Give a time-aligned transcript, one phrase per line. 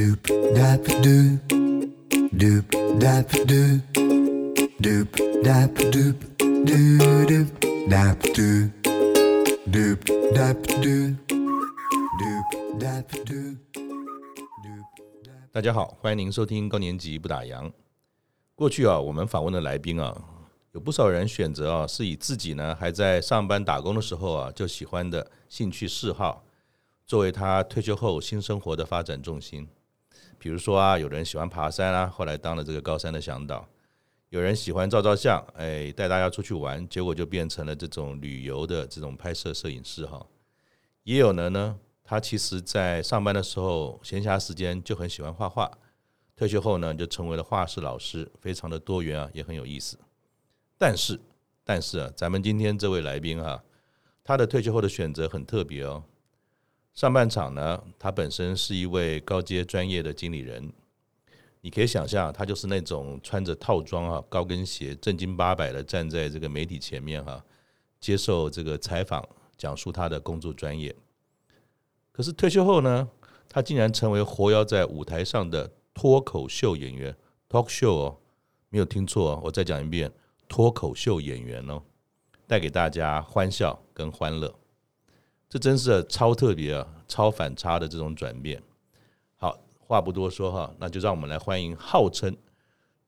[0.00, 0.22] doop
[0.56, 1.38] dap doo
[2.32, 2.64] doop
[2.98, 3.80] dap doo
[4.80, 5.08] doop
[5.44, 6.16] dap doop
[6.64, 6.96] doo
[7.28, 7.48] doop
[7.90, 8.70] dap doo
[9.68, 10.00] doop
[10.32, 11.12] dap doo
[12.20, 12.48] doop
[12.80, 13.58] dap doo doop
[14.08, 14.88] dap doo
[15.52, 17.70] 大家好，欢迎您收听高年级不打烊。
[18.54, 20.16] 过去啊，我们访问的来宾啊，
[20.72, 26.42] 有不少人选择啊，是以自己呢还在上班打工的时候啊就喜欢的兴趣嗜好，
[27.04, 29.68] 作为他退休后新生活的发展重心。
[30.38, 33.68] 比如说啊，有人喜欢爬山啊，后来当了这个高山的向导；
[34.30, 40.26] 有人喜欢照照相，哎，带大家出去玩，结果就变成了这种旅游的这种拍摄摄影师哈。
[41.02, 45.70] 也有人呢，他其实在上班的时候闲暇时间就很喜欢画画，
[46.36, 49.98] 退休后呢就成为了画室老师，非常的多元啊，也很有意思。
[50.78, 51.20] 但是，
[51.64, 53.62] 但是啊，咱们今天这位来宾哈，
[54.24, 56.02] 他的退休后的选择很特别哦。
[57.00, 60.70] 上半场呢，他本身是一位高阶专业的经理人，
[61.62, 67.42] 你可以想象，他就是那种穿着套装啊、高跟鞋、正经八百的站在这个媒体前面哈，
[67.98, 69.26] 接受这个采访，
[69.56, 70.94] 讲述他的工作专业。
[72.12, 73.08] 可是退休后呢，
[73.48, 77.16] 他竟然成为活跃在舞台上的脱口秀演员
[77.48, 78.18] ，talk show 哦，
[78.68, 80.12] 没有听错哦，我再讲一遍，
[80.46, 81.80] 脱口秀演员哦，
[82.46, 84.54] 带给大家欢笑跟欢乐。
[85.50, 88.62] 这真是超特别啊，超反差的这种转变。
[89.34, 92.32] 好，话不多说哈，那就让我们来欢迎号称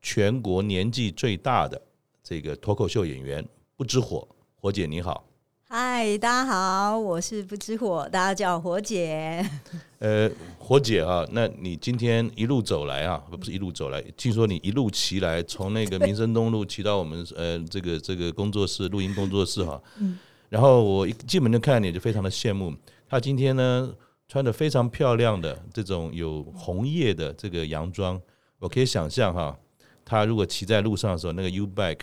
[0.01, 1.81] 全国年纪最大的
[2.21, 4.27] 这个脱口秀演员不知火，
[4.61, 5.25] 火姐你好。
[5.69, 9.49] 嗨，大家好，我是不知火，大家叫我火姐。
[10.01, 19.81] 呃，火姐啊，那你今天一路走来啊，不是一路走来，听说你一路骑来，从那个民生东路骑到我们呃这个这个工作室录音工作室哈。
[20.01, 20.19] 嗯
[20.53, 22.75] 然后我一进门就看见你，就非常的羡慕。
[23.09, 23.91] 他今天呢
[24.29, 28.21] 穿的非常漂亮的这种有红叶的这个洋装，
[28.59, 29.59] 我可以想象哈，
[30.05, 32.01] 他如果骑在路上的时候，那个 U bike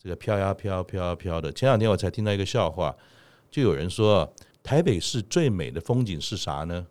[0.00, 1.50] 这个飘呀飘飘呀飘的。
[1.50, 2.94] 前两天我才听到一个笑话，
[3.50, 6.86] 就有人说台北市最美的风景是啥呢？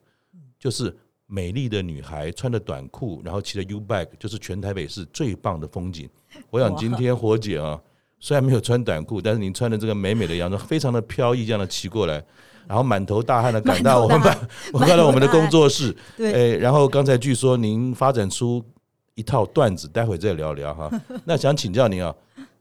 [0.59, 0.93] 就是
[1.25, 6.09] 美丽的女孩穿着短裤，然后骑着 U bike，就是全台北市最棒的风景。
[6.49, 7.81] 我想今天火姐啊。
[8.19, 12.23] 虽然没有穿短裤，但是您穿的这个美美的洋装，非常的飘逸，这样的骑过来，
[12.67, 18.63] 然后满头大汗的赶到我们班，我看到我们的工作室，对，然后刚才据说您发展出
[19.16, 20.91] 一套段子，待会再聊聊哈。
[21.25, 22.13] 那想请教您啊，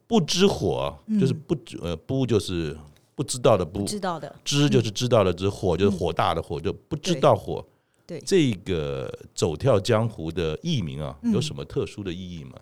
[0.06, 2.76] 不知火就是不知呃不就是
[3.14, 4.34] 不知道的不，知道的。
[4.44, 7.64] 知就是知道的知，火就是火大的火，就不知道火。
[8.06, 12.52] 对，这个走跳江湖的艺名啊，有什么特殊的意义吗？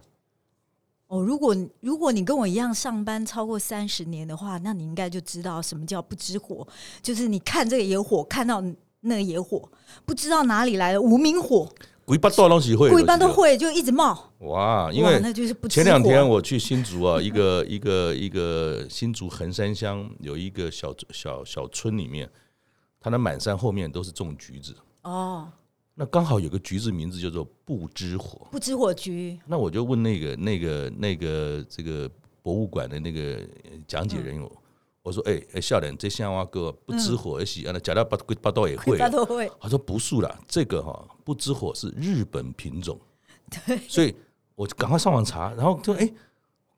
[1.14, 6.66] 哦，如果如果你跟我一样上班超过三十年的话，那你应该就知道什么叫不知火，
[7.00, 8.60] 就是你看这个野火，看到
[9.02, 9.69] 那个野火，
[10.04, 11.69] 不知道哪里来的无名火，
[12.04, 14.32] 鬼八道东西会，鬼八都会就一直冒。
[14.41, 15.69] 哇，因为那就是不。
[15.69, 22.28] 前两天我去新竹啊，一个一个一个新竹横山乡有一个小小小村里面，
[22.98, 25.48] 它的满山后面都是种橘子哦。
[25.94, 29.38] 那刚好有个橘子名字叫做不知火，不知火橘。
[29.47, 32.10] 那我就问那个那个那个这个
[32.43, 33.41] 博物馆的那个
[33.87, 34.50] 讲解人员，
[35.03, 38.99] 我说：“哎哎，笑脸这像话哥不知火而喜，啊，那假料八八道也会。
[39.60, 42.99] ”他说：“不是啦，这个哈不知火是日本品种。
[43.66, 44.12] ”对，所以
[44.56, 46.12] 我赶快上网查，然后就：“哎，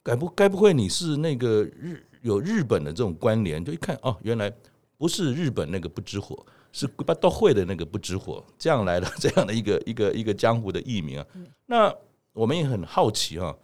[0.02, 4.52] 该不该不会你是那个日有日本的这种关联？”就一看哦，原来
[4.96, 6.44] 不是日本那个不知火。
[6.72, 11.26] 是八道会的那个不知火，这样来的 这样的一个一个一个江湖的艺名啊。
[11.64, 11.90] 那
[12.34, 13.56] 我们也很好奇哈，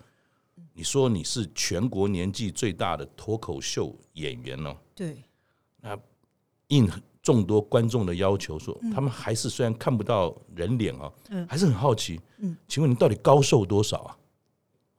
[0.72, 4.75] 你说你是全国年纪最大的脱口秀演员哦？
[4.94, 5.22] 对。
[5.82, 5.94] 那
[6.69, 11.12] 应众多观众的要求说，他们还是虽然看不到人脸啊，
[11.47, 12.19] 还是很好奇。
[12.38, 14.16] 嗯，请问你到底高寿多少啊？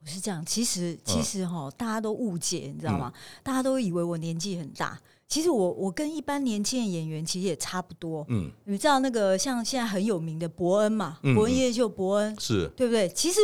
[0.00, 3.12] 我是这样，其实其实哈，大家都误解，你知道吗？
[3.42, 4.96] 大家都以为我年纪很大。
[5.26, 13.08] 其实我我跟一般年轻的演员其实也差不多，嗯，你知道那个像现在很有名的伯恩嘛，嗯、伯恩夜秀伯恩是对不对？
[13.08, 13.40] 其实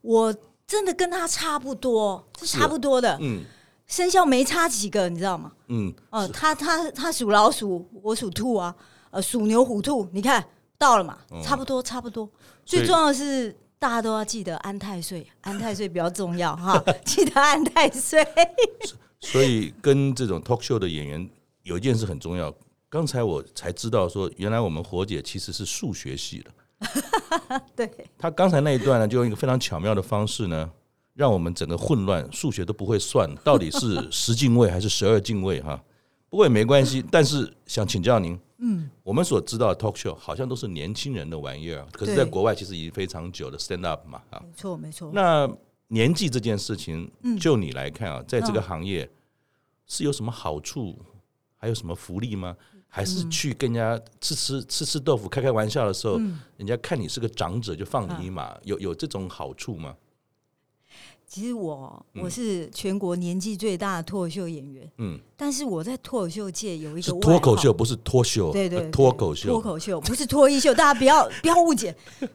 [0.00, 0.34] 我
[0.66, 3.42] 真的跟他差不多，是差不多的，嗯，
[3.86, 5.52] 生肖没差几个，你知道吗？
[5.68, 8.74] 嗯，哦、呃，他他他属老鼠，我属兔啊，
[9.10, 10.42] 呃，属牛虎兔，你看
[10.78, 11.18] 到了嘛？
[11.42, 12.30] 差不多差不多，
[12.64, 18.24] 最重要的是大家都要记得安太岁，安太岁比较重要哈， 记得安太岁。
[19.24, 21.28] 所以跟这种 talk show 的演员
[21.62, 22.54] 有一件事很重要。
[22.88, 27.60] 刚才我才知道说，原来我们火姐其实是数学系的。
[27.74, 27.90] 对。
[28.16, 30.70] 他刚才那一段呢，就用一个非常巧妙的方式呢，
[31.14, 35.82] 让我们整个混乱，数学都不会算，到底是十进位还是十二进位哈？
[36.30, 37.04] 不过也没关系。
[37.10, 45.10] 但是想请教您，嗯，我们所知道的 talk show 好像都是年轻人的玩意儿，可是在国外其实已经非常久的 stand up 嘛，啊，没错没错。
[45.12, 45.48] 那
[45.88, 47.10] 年纪这件事情，
[47.40, 49.08] 就你来看啊，在这个行业
[49.86, 50.98] 是有什么好处，
[51.56, 52.56] 还有什么福利吗？
[52.88, 56.16] 还是去跟人家吃吃吃吃豆腐、开开玩笑的时候，
[56.56, 59.96] 人家看你是个长者就放你一马，有有这种好处吗？
[61.34, 71.92] 其实我我是全国年纪最大的脱口秀演员，嗯，但是我在脱口秀界有一个脱口秀，不是脱秀，对对，脱口秀，脱口秀不是脱衣秀，大家不要不要误解，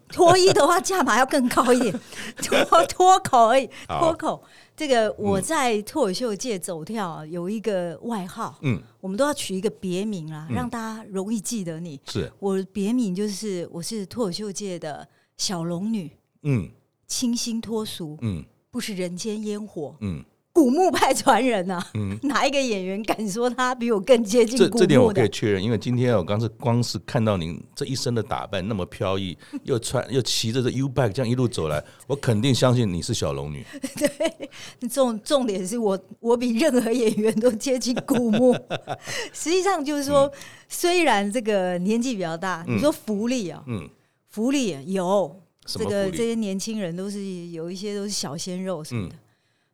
[0.09, 1.97] 脱衣的话价码要更高一点，
[2.35, 4.43] 脱脱口而已，脱口。
[4.75, 11.97] 这个我在脱口秀界走跳有一个外号，嗯，我们都要取一个别名啊，让大家容易记得你。
[12.05, 12.29] 是。
[12.37, 15.07] 我别名就是我是脱口秀界的
[15.37, 16.11] 小龙女，
[16.41, 16.69] 嗯，
[17.07, 18.43] 清新脱俗，嗯。
[18.71, 20.23] 不是人间烟火，嗯，
[20.53, 24.71] 古墓派传人呐、啊，嗯，哪一个演员敢说他比我更接近古墓？
[24.73, 33.65] 这这点我可以确认，因为今天我刚是光是看到您这一身的打扮那么飘逸， 又穿又骑着这 U bike 这样一路走来，我肯定相信你是小龙女。
[33.97, 38.53] 对，重重点是我我比任何演员都接近古墓。
[39.33, 40.31] 实际上就是说，嗯、
[40.67, 43.89] 虽然这个年纪比较大，你说福利啊，嗯，
[44.27, 45.41] 福利有。
[45.77, 49.19] 这个这些年轻人都是有一些都是小鲜肉什么的，嗯、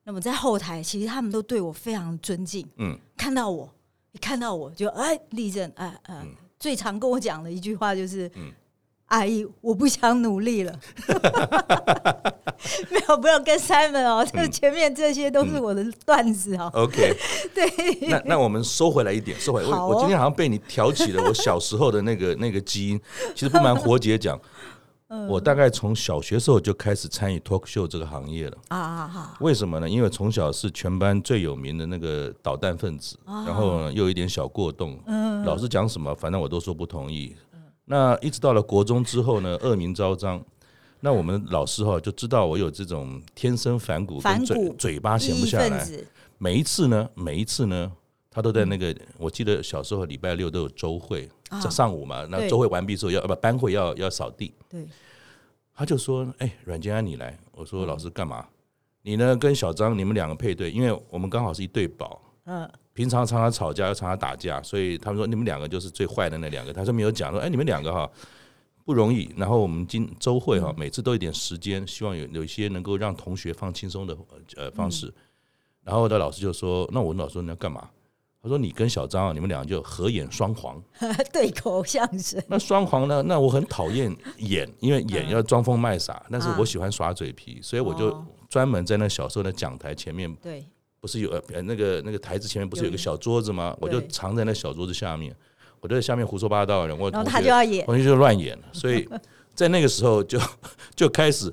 [0.04, 2.66] 那么在后台其实他们都对我非常尊敬。
[2.78, 3.70] 嗯，看到我
[4.12, 8.52] 一看到我就哎立正哎哎，嗯、最常跟我讲的一句话就是：“嗯、
[9.08, 10.80] 阿姨，我不想努力了。
[12.90, 16.72] ”没有，不要跟 Simon 哦，这、嗯、前面这些都是我的段子哦。
[16.74, 17.14] OK，
[17.54, 19.70] 对，那那我们收回来一点，收回来。
[19.70, 23.00] 哦、我我今天好像被你挑起了我小时候的那个那个基因。
[23.34, 24.40] 其实不瞒活姐讲。
[25.30, 29.38] 我大概从小学时候就开始参与脱口秀这个行业了啊啊啊！
[29.40, 29.88] 为什么呢？
[29.88, 35.00] 因为从小是全班最有名的那个捣蛋分子，然后又有一点小过动，
[35.46, 37.36] 老师讲什么，反正我都说不同意。
[37.86, 40.44] 那一直到了国中之后呢，恶名昭彰。
[41.02, 45.88] 那我们老师哈就知道我有这种天生反骨，跟嘴嘴巴闲不下来。
[46.40, 47.92] 每一次呢，每一次呢，
[48.36, 51.30] 他都在那个，我记得小时候礼拜六都有周会。
[51.64, 54.86] 在上午嘛，那周会完毕之后要不班会要要扫地，对，
[55.74, 58.46] 他就说：“哎，阮经安你来。”我说：“老师干嘛？
[59.04, 62.22] 你呢跟小张你们两个配对，因为我们刚好是一对宝。
[62.44, 66.74] 嗯，平常常常吵架又常常打架，所以他们说你们两个就是最坏的那两个。
[66.74, 68.10] 他说没有讲说，哎，你们两个哈
[68.84, 69.34] 不容易。
[69.38, 74.18] 然后我们今周会哈每次都有点时间，希望有有一些能够让同学放轻松的
[74.58, 75.14] 呃方式。
[75.84, 77.90] 然后我的老师就说：那我问老师说你要干嘛？”
[78.46, 80.80] 他说：“你跟小张啊，你们俩就合演双簧，
[81.34, 82.40] 对口相声。
[82.48, 83.24] 那双簧呢？
[83.24, 86.24] 那我很讨厌演，因为演要装疯卖傻。
[86.30, 90.64] 但是我喜欢耍嘴皮，所以我就专门在那小时候的讲台前面，对，
[91.00, 93.76] 不是有呃那个那个台子前面不是有个小桌子吗？
[93.82, 95.36] 我就藏在那小桌子下面，
[95.80, 98.56] 我就在下面胡说八道，然后他就要演，同学就乱演。
[98.72, 99.10] 所以
[99.56, 100.40] 在那个时候就
[100.96, 101.52] 就开始，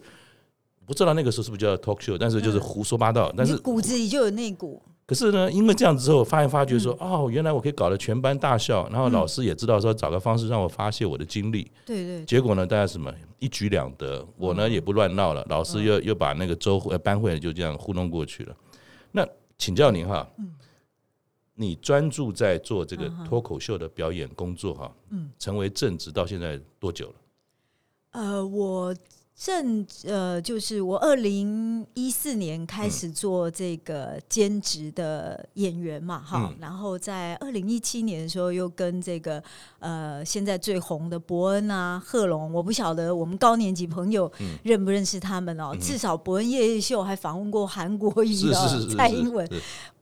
[0.85, 3.33] 不知道那个时候是不是叫 talk show，但是就是胡说八道。
[3.35, 11.71] 但是骨子里就有那股。”可是呢，因为这样子之后，发现发觉说，哦，原来我可以搞得全班大笑，然后老师也知道说，找个方式让我发泄我的精力。
[11.85, 12.25] 对对。
[12.25, 18.57] 结果呢，大家什么一举两得，我呢也不乱闹了，老师又又把那个周会班会就这样糊弄过去了。
[19.11, 19.23] 那
[19.59, 20.27] 请教您哈，
[21.55, 27.15] 你专注在做这个脱口秀的表演工作哈，嗯成为正职到现在多久了？
[28.13, 28.97] 呃，我。
[29.35, 39.43] 正呃，就是我二零一四年开始做这个兼职的演员嘛，哈、嗯，然后在二零一七年的时候，又跟这个
[39.81, 44.31] 呃现在最红的伯恩啊、贺龙，我不晓得我们高年级朋友
[44.63, 45.71] 认不认识他们哦。
[45.73, 49.49] 嗯、至少伯恩夜夜秀还访问过韩国瑜的蔡英文，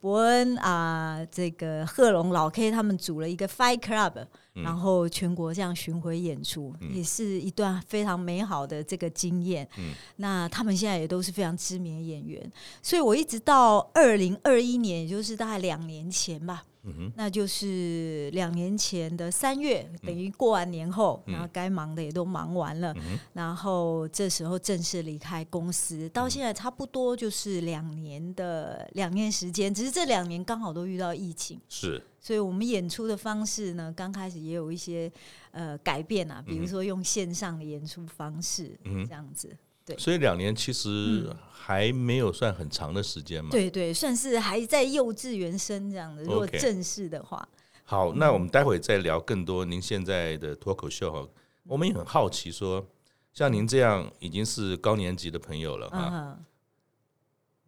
[0.00, 4.26] 伯恩啊，这个贺龙老 K 他们组了一个 Fight Club。
[4.62, 9.69] 然后全国这样巡回演出，嗯、也是一段非常美好的这个经验。
[9.79, 12.52] 嗯、那他们现在也都是非常知名的演员，
[12.83, 16.64] 所以我一直到二零二一年，也就是大概两年前吧。
[16.83, 35.11] 嗯、那就是两年前的三月，等于过完年后，嗯、然后该忙的也都忙完了，嗯、然后这时候正式离开公司，到现在差不多就是两年的两年时间，只是这两年刚好都遇到疫情，是，所以我们演出的方式呢，刚开始也有一些
[35.51, 39.55] 呃改变啊，比如说用线上的演出方式，嗯、这样子。
[39.99, 43.50] 所以两年其实还没有算很长的时间嘛？
[43.50, 46.23] 对对，算是还在幼稚园生这样的。
[46.23, 47.49] 如果正式的话，
[47.85, 51.28] 好，那我们待会再聊更多您现在的脱口秀哈。
[51.64, 52.87] 我们也很好奇，说
[53.32, 56.38] 像您这样已经是高年级的朋友了哈，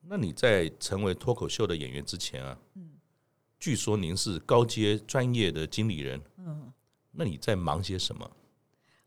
[0.08, 2.90] 那你在成为脱口秀的演员之前啊，嗯
[3.60, 6.72] 据说您是高阶专业的经理人，嗯，
[7.12, 8.28] 那你在忙些什么？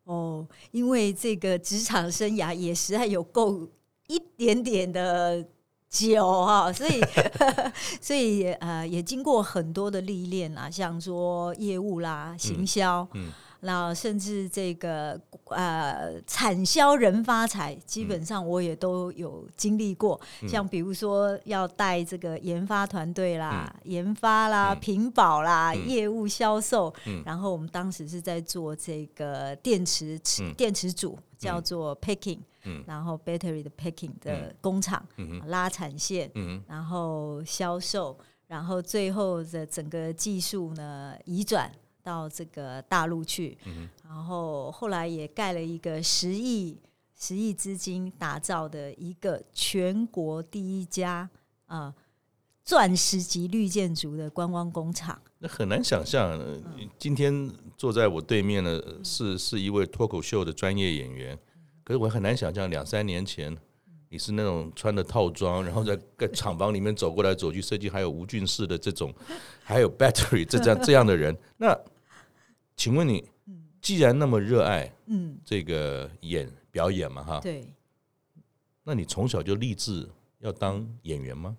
[0.06, 3.68] 哦，因为这个职场生涯也实在有够
[4.08, 5.46] 一点点的
[5.90, 7.02] 久哈， 所以
[8.02, 13.28] 所以也呃，也经过很多的历练啊，像说业务啦、行销，嗯。
[13.28, 13.32] 嗯
[13.66, 20.22] 那甚至这个呃，产销人发财，基本上我也都有经历过。
[20.42, 41.72] 嗯、像比如说要带这个研发团队啦、嗯、研发啦、嗯、品保啦、嗯、业务销售，嗯、然后我们当时是在做这个电池、嗯、电池组，叫做 packing，、嗯、然后 battery 的 packing 的工厂，嗯、拉产线，嗯、然后销售，然后最后的整个技术呢移转。
[42.06, 46.78] 到这个大陆去，嗯、然后后来也盖了一个十亿
[47.20, 51.28] 十亿资金打造的一个全国第一家
[51.66, 51.92] 啊
[52.64, 55.20] 钻石级绿建筑的观光工厂。
[55.40, 56.64] 那很难想象，嗯、
[57.00, 61.36] 今天坐在我对面的是是一位脱口秀的专业演员，
[61.84, 63.58] 可是我很难想象两三年前
[64.10, 69.12] 你是那种穿的套装，然后在 在厂房里面走过来走去，设计还有吴俊士的这种，
[69.64, 71.76] 还有 battery 这这样这样的人，那。
[72.76, 73.24] 请问你，
[73.82, 77.66] 既然那么热爱，嗯，这个演表演嘛，哈，对，
[78.84, 81.58] 那你从小就立志要当演员吗？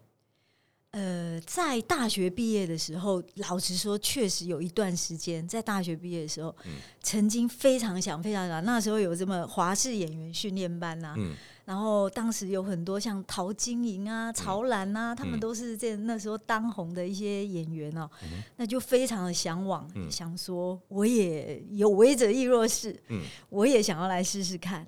[0.97, 6.73] 呃，在大学毕业的时候，老实说，确实有一段时间，在大学毕业的时候，嗯，
[7.03, 11.35] 曾经非常想，非常想，那时候有这么华视演员训练班呐，嗯。
[11.67, 18.09] 然后当时有很多像陶晶莹啊、曹兰啊，他们都是这那时候当红的一些演员哦，
[18.57, 22.97] 那就非常的向往，想说我也有为者亦若是，
[23.51, 24.87] 我也想要来试试看。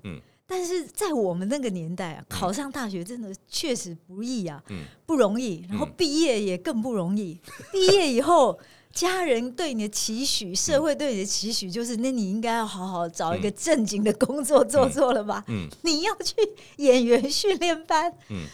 [0.49, 4.61] 但是在我们那个年代啊，考上大学真的确实不易啊，
[5.05, 5.63] 不容易。
[5.69, 7.39] 然后毕业也更不容易，
[7.71, 8.59] 毕业以后。
[8.91, 15.45] 家人对你的期许，社会对你的期许，就是那你应该要好好找一个正经的工作做做了吧？
[15.47, 16.35] 嗯，你要去
[16.77, 18.47] 演员训练班，嗯，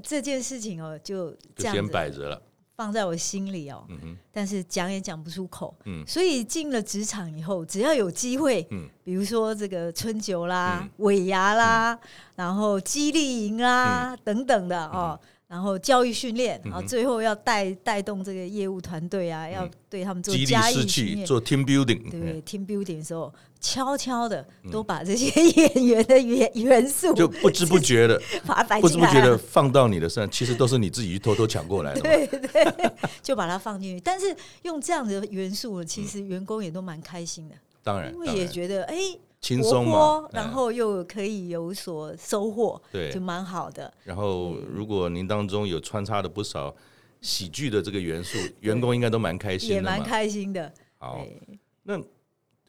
[0.00, 2.40] 这件事情哦，就这样子摆着了，
[2.80, 3.84] 放在我心里哦。
[3.90, 5.76] 嗯，但是讲也讲不出口。
[5.84, 11.98] 嗯，所以进了职场以后，只要有机会，嗯，比如说这个春酒啦、尾牙啦，
[12.36, 15.20] 然后激励营啦等等的哦。
[15.50, 22.08] 然后教育训练，然后最后要带带动这个业务团队啊，要对他们做加义训练，做 team building。
[22.08, 28.16] 对 team building 的时候，悄悄的都把这些 演员的元元素，就不知不觉的，
[28.80, 31.98] 不知不觉的放到你的身上，其实都是你自己去偷偷抢过来的。
[32.06, 34.00] 对对，就把它放进去。
[34.00, 37.56] 但是用这样的元素，其实员工也都蛮开心的。
[37.82, 38.94] 当然，因为也觉得哎。
[39.40, 43.92] 轻松嘛，然后又可以有所收获，对，就蛮好的。
[44.04, 46.74] 然后，如果您当中有穿插的不少
[47.22, 50.72] 喜剧的这个元素，员工应该都蛮开心的，也蛮开心的。
[50.98, 51.26] 好，
[51.84, 51.98] 那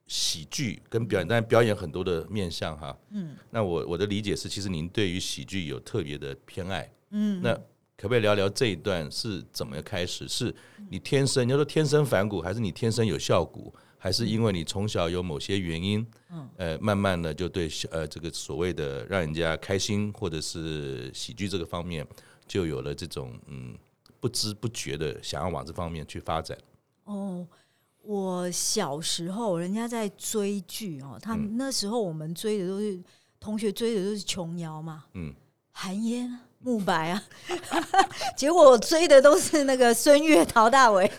[0.08, 2.98] 喜剧跟表演，当然表演很多的面向哈。
[3.12, 6.90] 嗯，那我我的理解是，其实您对于喜剧有特别的偏爱。
[7.10, 7.54] 嗯，那
[7.98, 10.28] 可不可以聊聊这一段是怎么开始？
[10.28, 10.56] 是
[10.90, 13.74] 你天生，你要说天生反骨，还是你天生有效骨？
[14.04, 22.04] 还是因为你从小有某些原因，嗯，呃，慢慢的就对呃这个所谓的让人家开心或者是喜剧这个方面，
[22.48, 23.78] 就有了这种嗯
[24.20, 26.58] 不知不觉的想要往这方面去发展。
[27.04, 27.48] 哦，
[28.02, 33.00] 我小时候人家在追剧哦，他们那时候我们追的都是
[33.40, 35.32] 同学追的都是琼瑶嘛，嗯，
[35.72, 36.40] 韩嫣。
[36.64, 37.24] 慕白啊，
[38.38, 41.12] 结果我追的都是那个孙越、陶大伟、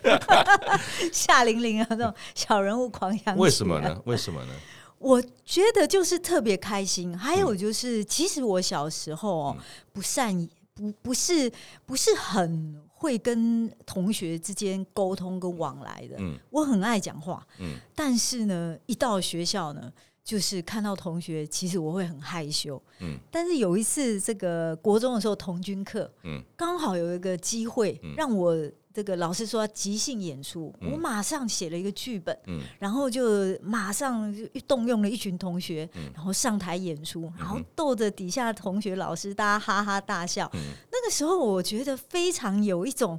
[1.13, 3.41] 夏玲玲啊，那种小人物狂想曲。
[3.41, 4.01] 为什么呢？
[4.05, 4.53] 为什么呢？
[4.99, 7.17] 我觉得就是特别开心。
[7.17, 9.57] 还有就是，其实我小时候哦，
[9.93, 11.51] 不善不不是
[11.85, 16.17] 不是很会跟同学之间沟通跟往来的。
[16.21, 17.45] 嗯，我很爱讲话。
[17.59, 19.93] 嗯，但是呢，一到学校呢。
[20.25, 22.81] 就是看到同学，其实我会很害羞。
[23.01, 28.57] 嗯，但是有一次这个国中的时候童军课，嗯，刚好有一个机会让我
[28.95, 40.49] 这个老师说即兴演出，我马上写了一个剧本，嗯，然后就马上就动用了一群同学，然后上台演出，然后逗着底下同学、老师，大家哈哈大笑。
[40.53, 43.19] 那个时候我觉得非常有一种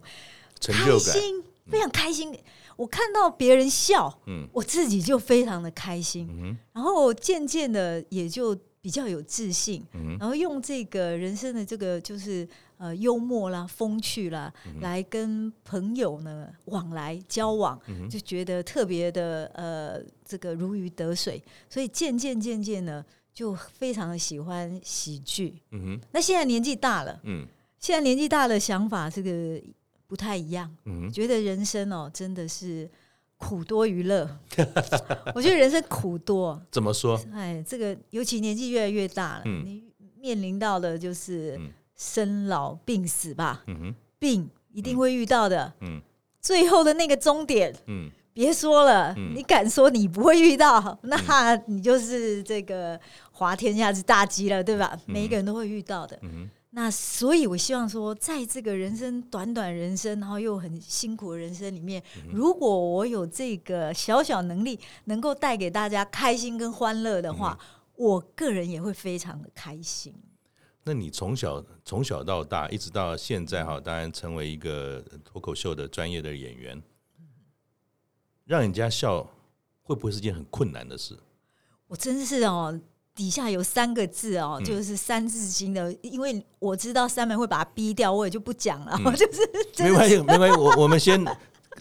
[0.62, 2.38] 开心，非常开心。
[2.76, 6.58] 我看到别人笑，嗯，我自己就非常的开心，嗯、哼。
[6.74, 27.46] 然后渐渐的也就比较有自信，嗯、然后用这个人生的这个就是呃幽默啦、风趣啦，嗯、来跟朋友呢往来交往，嗯、就觉得特别的呃这个如鱼得水，所以渐渐渐渐呢就非常的喜欢喜剧，嗯哼，那现在年纪大了，嗯，
[27.80, 29.62] 现在年纪大了，想法这个。
[30.14, 30.70] 不太一样。
[30.86, 32.88] 嗯，觉得人生哦，真的是
[33.38, 34.30] 苦多于乐。
[35.34, 36.62] 我觉得人生苦多。
[36.70, 37.20] 怎么说？
[37.34, 39.84] 哎，这个尤其年纪越来越大了，嗯、你
[40.20, 41.60] 面临到的就是
[41.96, 43.64] 生老病死吧。
[43.66, 45.74] 嗯哼，病一定会遇到的。
[45.82, 46.00] 嗯，
[46.40, 47.76] 最后的那个终点。
[47.88, 48.12] 嗯。
[48.36, 53.00] 别说了，嗯、你敢说你不会遇到，那你就是这个
[53.32, 54.92] 滑天下之大稽了，对吧？
[55.08, 56.18] 嗯、每一个人都会遇到的。
[56.24, 67.66] 嗯、那所以，我希望说，在这个人生短短人生，然后又很辛苦的人生里面，嗯、如果我有这个小小能力，能够带给大家开心跟欢乐的话，嗯、
[67.96, 70.16] 我个人也会非常的开心。
[70.84, 76.82] 那你从小从小到大，一直到现在哈，当然成为一个脱口秀的专业的演员。
[78.46, 79.26] 让人家笑
[79.84, 81.16] 会不会是件很困难的事？
[81.88, 82.78] 我真是哦，
[83.16, 89.00] 底下有三个字哦，嗯、就是三字经的，因为我知道三门会把它逼掉，我也就不讲了。
[89.06, 91.24] 嗯、就是没关系， 没关系，我我们先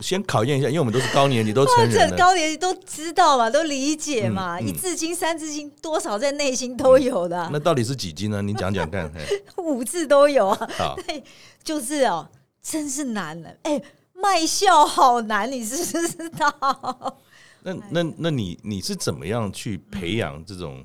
[0.01, 4.61] 先考验一下，因为我们都是高年级，都成人了，高年级都知道嘛，都理解嘛。
[4.61, 7.49] 一字经、三字经，多少在内心都有的。
[7.53, 8.43] 那到底是几经呢？
[8.43, 9.11] 你讲讲看。
[9.59, 10.71] 五字都有啊。
[10.77, 11.23] 好 对，
[11.65, 12.29] 就是哦，
[12.63, 13.83] 真是难了，哎。
[14.15, 17.19] 卖笑好难，你知不知道？
[17.65, 20.81] 那那那你你是怎么样去培养这种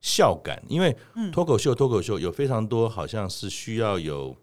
[0.00, 0.62] 笑感？
[0.68, 0.96] 因为
[1.32, 4.36] 脱口秀脱口秀有非常多，好像是需要有，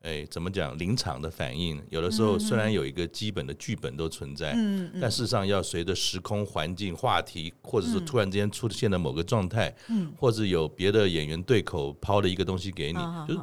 [0.00, 1.82] 哎，怎么讲临场的反应。
[1.90, 12.98] 有的时候虽然有一个基本的剧本都存在，嗯，但事实上要随着时空环境、话题，或者是突然之间出现的某个状态，嗯，或者有别的演员对口抛了一个东西给你，
[13.28, 13.40] 就是。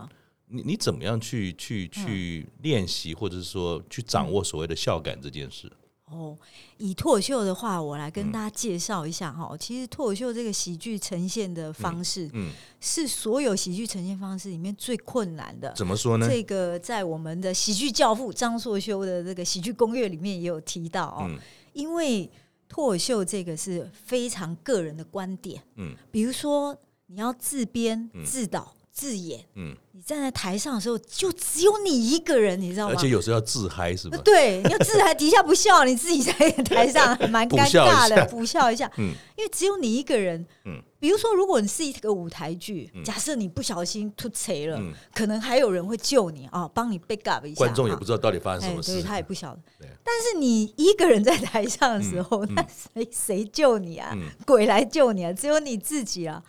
[0.55, 5.71] 你你怎么样去去去练习，或者是说去掌握所谓的笑感这件事？
[6.13, 6.37] 哦，
[6.77, 9.49] 以脱口秀的话，我来跟大家介绍一下哈。
[9.51, 15.73] 嗯、其实脱口秀这个喜剧呈现的方式，嗯，嗯是所有喜剧呈现方式里面最困难的。
[15.75, 16.29] 怎么说呢？
[16.29, 21.25] 这个在我们的喜剧教父张硕修的这个喜剧攻略里面也有提到哦。
[21.27, 21.39] 嗯、
[21.73, 22.29] 因为
[22.69, 26.77] 脱口秀这个是非常个人的观点，嗯，比如说
[27.07, 28.73] 你要自编自导。
[28.93, 32.93] 自演，嗯，你站在台上的时候，就只有你一个人，你知道吗？
[32.95, 34.19] 而且有时候要自嗨，是吧？
[34.23, 36.31] 对，你要自嗨，底下不笑，你自己在
[36.63, 44.79] 台上 蛮尴尬的，补笑一下，嗯，因为只有你一个人，嗯，比如说，如果你是一个舞台剧，假设你不小心突锤了，
[45.15, 49.61] 可能还有人会救你啊，帮你 back up 一下，观众也不知道到底发生什么事，他也不晓得。
[50.03, 54.15] 但是你一个人在台上的时候，那谁谁救你啊？
[54.45, 55.33] 鬼来救你啊？
[55.33, 56.43] 只有你自己啊。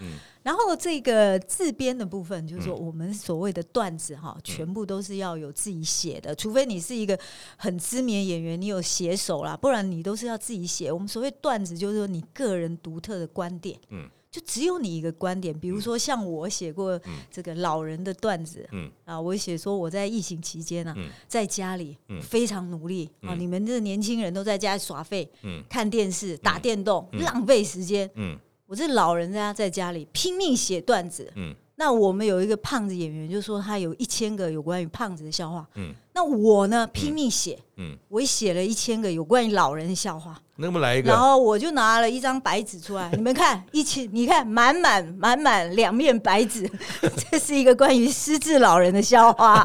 [0.44, 7.18] 然后这个自编的部分，就是说我们所谓的段子哈，全部都是要有自己写的，除非你是一个
[7.56, 10.92] 很知名演员，你有写手啦，不然你都是要自己写。
[10.92, 15.58] 我们所谓段子，就是说你个人独特的观点，嗯，就只有你一个观点。
[15.58, 18.90] 比如说像我写过这个老人的段子，嗯。
[19.06, 20.94] 啊，我写说我在疫情期间呢，
[21.26, 28.38] 在家里非常努力啊，你们这年轻人都在家里耍废，嗯，看电视、打电动，浪费时间，嗯。
[28.74, 46.68] 我这老人家在家里拼命写段子，嗯，那我们有一个胖子演员，就说他有一千个有关于胖子的笑话，嗯，那我呢拼命写，嗯，我也写了一千个有关于老人的笑话，那么来一个，然后我就拿了一张白纸出来， 你们看，一千，你看满满满满两面白纸，
[47.30, 49.64] 这是一个关于失智老人的笑话，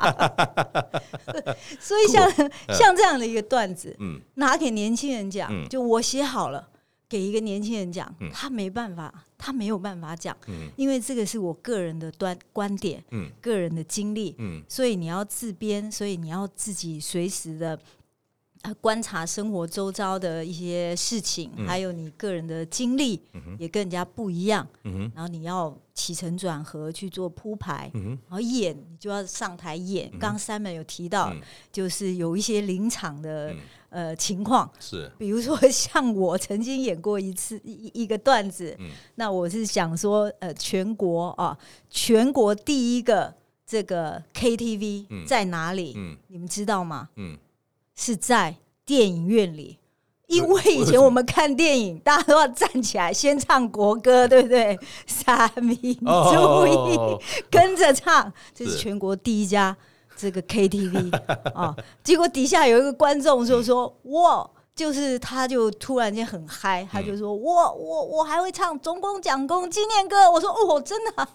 [1.81, 2.31] 所以像
[2.75, 6.67] 像这样的一个段子，嗯，拿给年轻人讲，就我写好了。
[7.09, 17.77] 给一个年轻人讲，他没办法，他没有办法讲，嗯、因为这个是我个人的端观点，嗯、个人的经历，嗯、所以你要自编，所以你要自己随时的
[18.81, 23.21] 观察生活周遭的一些事情，嗯、还有你个人的经历
[23.57, 30.09] 也跟人家不一样，嗯、然后你要起承转合去做铺排，嗯、然后演你就要上台演。
[30.19, 31.41] 刚刚 Simon 有提到，嗯、
[31.71, 33.51] 就是有一些临场的。
[33.53, 33.57] 嗯。
[33.91, 41.57] 呃，情况是，比如说 像我曾经演过一次一一个段子，嗯，那我是想说，呃，全国啊，
[41.89, 43.33] 全国第一个
[43.65, 45.95] 这个 KTV 在哪里？
[45.97, 47.09] 嗯，你们知道吗？
[47.15, 47.35] 嗯，
[48.01, 49.77] 是在电影院里，
[50.27, 54.79] 因为以前我们看电影，大家都要站起来先唱国歌，对不对？
[55.05, 56.97] 三民主义，
[57.51, 59.75] 跟着唱，这是全国第一家。
[60.15, 61.13] 这个 KTV
[61.53, 71.27] 啊， 结果底下有一个观众就说：“我就是他，就突然间很嗨，他就说我我我还会唱中共蒋公纪念歌。”我说：“哦，真的。”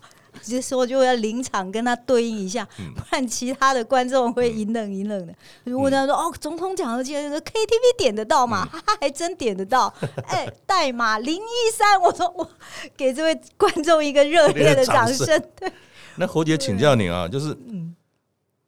[0.43, 5.35] 这时候就要临场跟他对应一下，不然其他的观众会一愣一愣的。
[5.65, 9.93] 如果他说：“哦，总统蒋公纪念歌 KTV 点得到吗？”他还真点得到。
[10.27, 12.49] 哎，代码零一三，我说我
[12.97, 15.27] 给这位观众一个热烈的掌声。
[15.57, 15.73] 对，
[16.17, 17.95] 那侯姐请教你啊，就是嗯。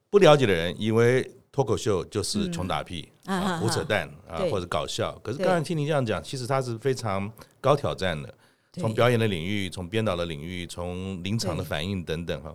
[0.08, 5.12] 不了解的人以为脱口秀就是穷打屁、嗯、啊，胡扯淡啊，或者搞笑。
[5.22, 8.32] 可是刚才听您这样讲，其实它是非常高挑战的，
[8.78, 12.54] 从表演的领域，从编导的领域，从临场的反应等等哈。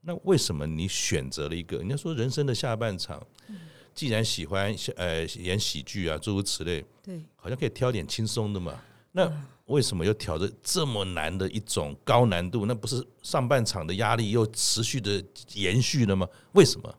[0.00, 1.78] 那为什么你选择了一个？
[1.78, 3.24] 人家说人生的下半场，
[3.94, 8.74] 既然喜欢呃演喜剧啊，诸如此类，对，好像可以挑点轻松的嘛。
[9.12, 9.30] 那
[9.66, 12.66] 为什么又挑着这么难的一种高难度？
[12.66, 16.28] 那不是上半场的压力又持续的延续了吗？
[16.52, 16.94] 为什么？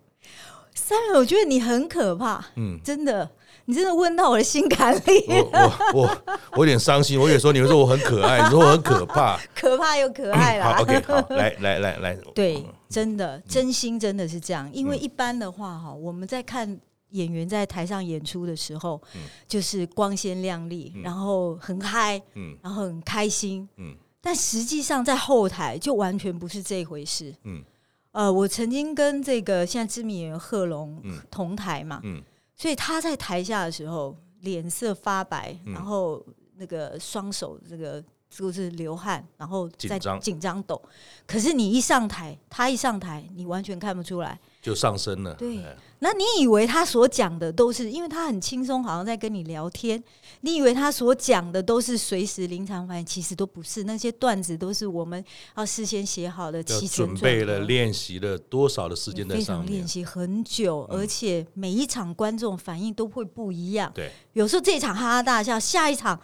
[0.73, 3.29] 三人，我觉得你很可怕，嗯，真的，
[3.65, 5.25] 你真的问到我的心坎里。
[5.27, 6.17] 我我
[6.51, 10.73] 我有点伤心，我也说你们说我很可爱， 你说我很可怕，可怕又可爱啦。
[10.73, 14.71] 好，OK，好，来来来来， 对，真的，真心真的是这样。
[14.71, 19.01] 因为一般的话，哈，我们在看演员在台上演出的时候，
[19.47, 27.63] 就是光鲜亮丽，然后很嗨，嗯，然后很开心，嗯，但实际上在后台就完全不是这一回事，嗯。
[28.11, 32.23] 呃，我曾经跟这个现在知名演员贺龙同台嘛，嗯嗯、
[32.55, 40.81] 所以他在台下的时候脸色发白，嗯、然后那个双手这个就是流汗，然后在紧张抖。
[41.27, 44.39] 可是你一上台，他一上台，你完全看不出来。
[44.61, 45.33] 就上升了。
[45.35, 45.59] 对，
[46.05, 50.03] 那你以为他所讲的都是，因为他很轻松，好像在跟你聊天。
[50.41, 53.85] 你以为他所讲的都是随时临场反应，其实都不是。
[53.85, 55.25] 那些段子都是我们
[55.57, 63.91] 要事先写好的，提前准备了、练习了多少的时间在上面，非常练习很久，而且每一场观众反应都会不一样。
[63.95, 66.21] 对，有时候这一场哈哈大笑，下一场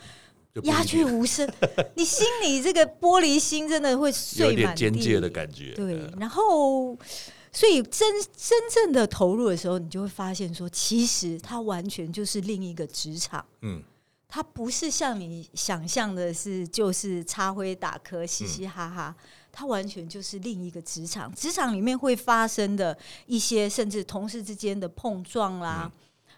[0.61, 1.51] 鸦雀无声，
[1.97, 5.73] 你心里这个玻璃心真的会碎满地，有点边界的感觉。
[5.73, 6.95] 对，然后。
[7.51, 13.45] 所以真真正的投入的时候，你就会发现说，其实它完全就是另一个职场。
[13.61, 13.83] 嗯，
[14.27, 19.15] 它不是像你想象的是，就是插灰打磕、嘻嘻哈哈。
[19.51, 21.29] 它完全就是另一个职场。
[21.35, 25.91] 职场里面会发生的一些，甚至同事之间的碰撞啦，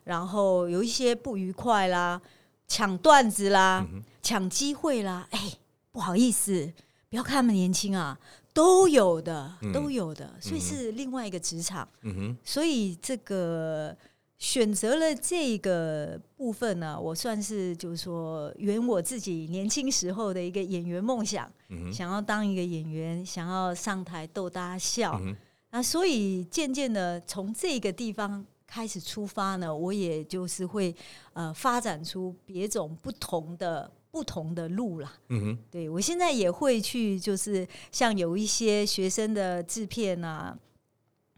[0.06, 2.20] 然后有一些不愉快啦，
[2.68, 3.86] 抢段子啦，
[4.24, 5.28] 抢机会啦。
[5.30, 5.54] 哎，
[5.92, 6.74] 不好意思，
[7.12, 8.18] 不要看他们年轻啊。
[8.54, 11.88] 都有的，都有的，所以是另外一个职场。
[12.04, 13.98] 嗯哼，所以这个
[14.38, 21.52] 选择了这个部分呢，我算是就是说圆我自己年轻时候的一个演员梦想。
[21.70, 25.20] 嗯，想要当一个演员，想要上台逗大家笑。
[25.72, 30.96] 那所以渐渐的从这个地方开始出发呢，我也就是会
[31.34, 33.92] 呃发展出别种不同的。
[34.14, 40.56] 不同的路啦，嗯哼，对，我现在也会去，就是像有一些学生的制片啊，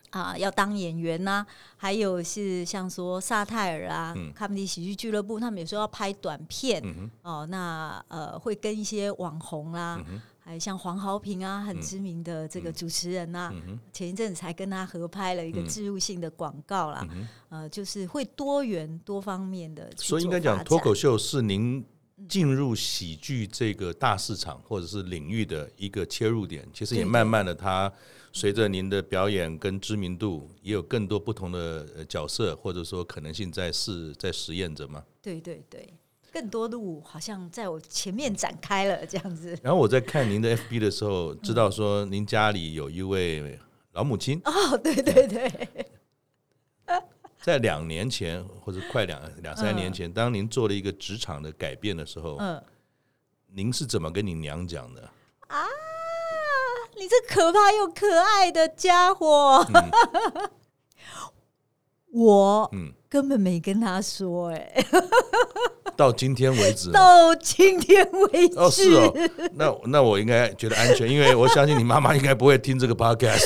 [0.09, 7.11] 啊，要当演员呐、啊，还有是像说萨泰尔啊，卡米蒂喜剧俱乐部，他们有时候要拍短片，嗯、哼。
[7.21, 10.21] 哦，那呃，会跟一些网红啦、啊，嗯、哼。
[10.39, 13.79] 还有像黄豪平啊，很知名的这个主持人呐、啊，嗯、哼。
[13.93, 17.27] 前一阵子才跟他合拍了一个植入性的广告啦，嗯、哼。
[17.49, 21.81] 呃，就是会多元多方面的，所以应该讲脱口秀是您。
[22.30, 27.91] 进入喜剧这个大市场或者是领域的一个切入点，其实也慢慢的，它
[28.32, 35.04] 随着您的表演跟知名度，也有更多不同的角色或者说可能性在试在实验着吗。
[35.21, 35.93] 对对对，
[36.32, 39.58] 更多路好像在我前面展开了这样子。
[39.62, 43.60] 然后我在看您的 FB 的时候，知道说您家里有一位
[43.91, 44.41] 老母亲。
[44.45, 45.51] 哦，对对对。
[47.45, 52.60] 在两年前或者快两两三年前，当您做了一个职场的改变的时候，嗯，
[53.53, 55.01] 您是怎么跟你娘讲的？
[55.45, 55.63] 啊，
[56.97, 59.63] 你这可怕又可爱的家伙！
[59.75, 60.49] 嗯、
[62.13, 62.91] 我嗯。
[63.08, 64.86] 根本没跟他说哎、欸，
[65.95, 68.60] 到今天为止，到今天为止。
[68.60, 69.13] 哦是哦，
[69.53, 73.45] 那那我应该觉得安全，因为我相信你妈妈应该不会听这个 podcast。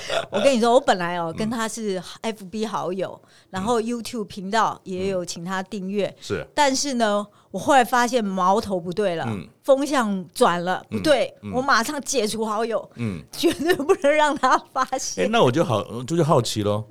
[0.30, 6.46] 我跟你说，我本来哦跟他是 FB 好友，然后 YouTube 频道也有请他订阅，是。
[6.54, 9.26] 但是呢，我后来发现矛头不对了，
[9.62, 15.24] 风向转了，不对，我马上解除好友，嗯， 绝对不能让他发现。
[15.24, 16.84] 哎，那我就好，就就好奇喽。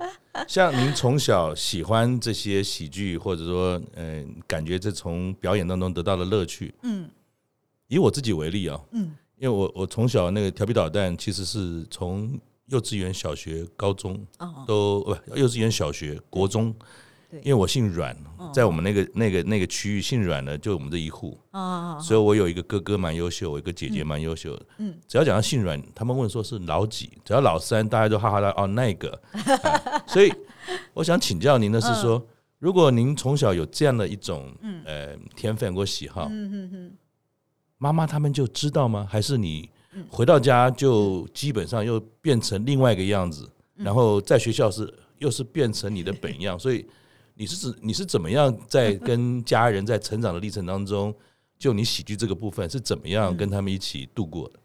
[0.46, 7.08] 像您从小喜欢这些喜剧，或者说，嗯，感觉这从表演当中得到的乐趣，嗯，
[7.88, 12.38] 以我自己为例啊，嗯，因为我我从小那个调皮捣蛋，其实是从。
[12.66, 14.26] 幼稚园、小学、高中
[14.66, 16.74] 都不，幼稚园、小学、国中，
[17.42, 18.16] 因为我姓阮，
[18.52, 21.38] 在我们那个那个那个区域姓阮的就我们这一户，
[22.00, 24.66] 所以我有一个哥哥蛮优秀，我有一个姐姐蛮优秀的。
[24.78, 29.20] 嗯，只要讲到姓阮，他们问说是老几，只要老三，大家都哈哈大哦，那个。
[30.06, 30.32] 所以
[30.92, 32.24] 我想请教您的是说，
[32.58, 34.52] 如果您从小有这样的一种
[34.84, 36.28] 呃天分或喜好，
[37.78, 39.06] 妈妈他们就知道吗？
[39.08, 39.70] 还是你？
[40.08, 46.86] 回到家就基本上又变成另外一个样子，然后在学校是又是变成你的本样， 所以
[47.34, 51.14] 你是指你是怎么样在跟家人在成长的历程当中，
[51.58, 54.54] 就你喜剧这个部分是怎么样跟他们一起度过的？
[54.56, 54.62] 嗯、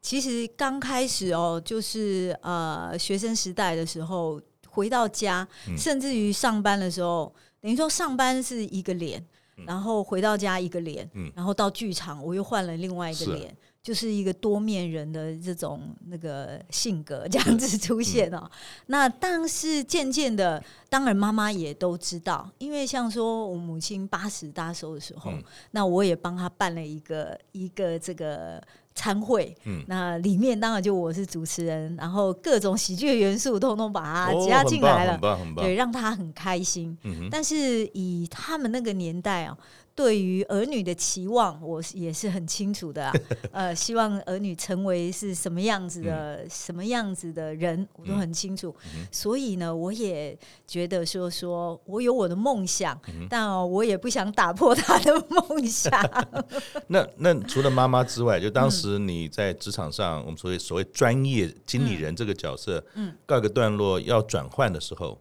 [0.00, 9.22] 其实刚开始哦，就是呃学生时代的时候，回到家，甚至于上班的时候，等于说上班是一个脸，
[9.66, 13.54] 然后回到家一个脸，然后到剧场我又换了另外一个脸。
[13.82, 18.50] 就是一个多面人的这种那个性格这样子出现哦、喔，
[18.86, 25.32] 那但是渐渐的，当然妈妈也都知道，因为像说我母亲八十大寿的时候，
[25.72, 28.62] 那我也帮她办了一个一个这个
[28.94, 29.52] 餐会，
[29.88, 35.18] 那里面当然就我是主持人，然后各种喜剧元素通通把它加进来了，
[35.56, 36.96] 对，让她很开心。
[37.28, 39.58] 但是以他们那个年代啊。
[39.94, 43.12] 对于儿女的期望，我也是很清楚的啊。
[43.52, 48.74] 呃，希望儿女成为是什么样子的、嗯、什么样子的人，我都很清楚。
[48.96, 55.92] 嗯、所以呢，我也觉得说，说我有我的梦想，嗯、但我也不想打破他的梦想。
[56.88, 65.20] 那那除了妈妈之外，就当时你在职场上，嗯、我们所谓所谓专业经理人这个角色，嗯，告一个段落要转换的时候。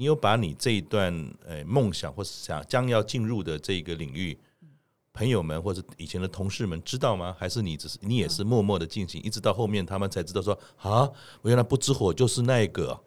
[0.00, 4.34] 你有把你这一段呃梦想，或是想将要进入的这个领域，
[5.12, 7.36] 朋友们或者以前的同事们知道吗？
[7.38, 11.02] 还是你只是你也是默默的进行，一直到后面他们才知道说啊，
[11.42, 12.98] 我原来不知火就是那个。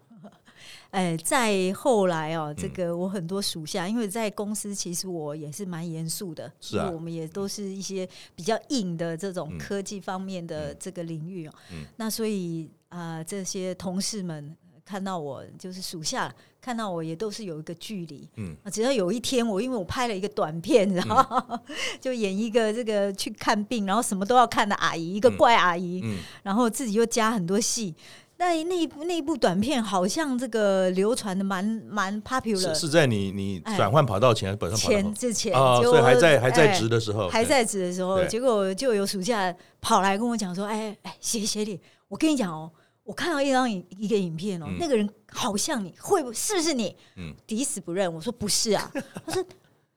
[0.92, 11.54] 哎，再后来哦，这个我很多属下，因为在公司其实我也是蛮严肃的，是啊，我们也都是一些比较硬的这种科技方面的这个领域哦。
[11.96, 14.56] 那所以啊，这些同事们。
[14.86, 16.30] 看到我就是属下，
[16.64, 18.30] 看到我也都是有一个距离。
[18.38, 21.60] 嗯，只要有一天我因为我拍了一个短片，然后、嗯、
[22.00, 26.00] 就演一个这个去看病，然后什么都要看的阿姨，一个怪阿姨。
[26.06, 27.94] 嗯，然后自己又加很多戏。
[28.38, 32.74] 那那那一部短片好像这个流传的蛮蛮 popular。
[32.74, 42.72] 是在你你转换跑道前，本身前之前啊，所以还在还在职的时候，还在职的时候，结果就有暑假跑来跟我讲说：“哎哎，协协理，我跟你讲哦。”
[43.04, 46.96] 我看到一张影一个影片哦，嗯、那个人好像你，会不是不是你？
[47.18, 48.12] 嗯，抵死不认。
[48.14, 48.90] 我说不是啊，
[49.26, 49.44] 他说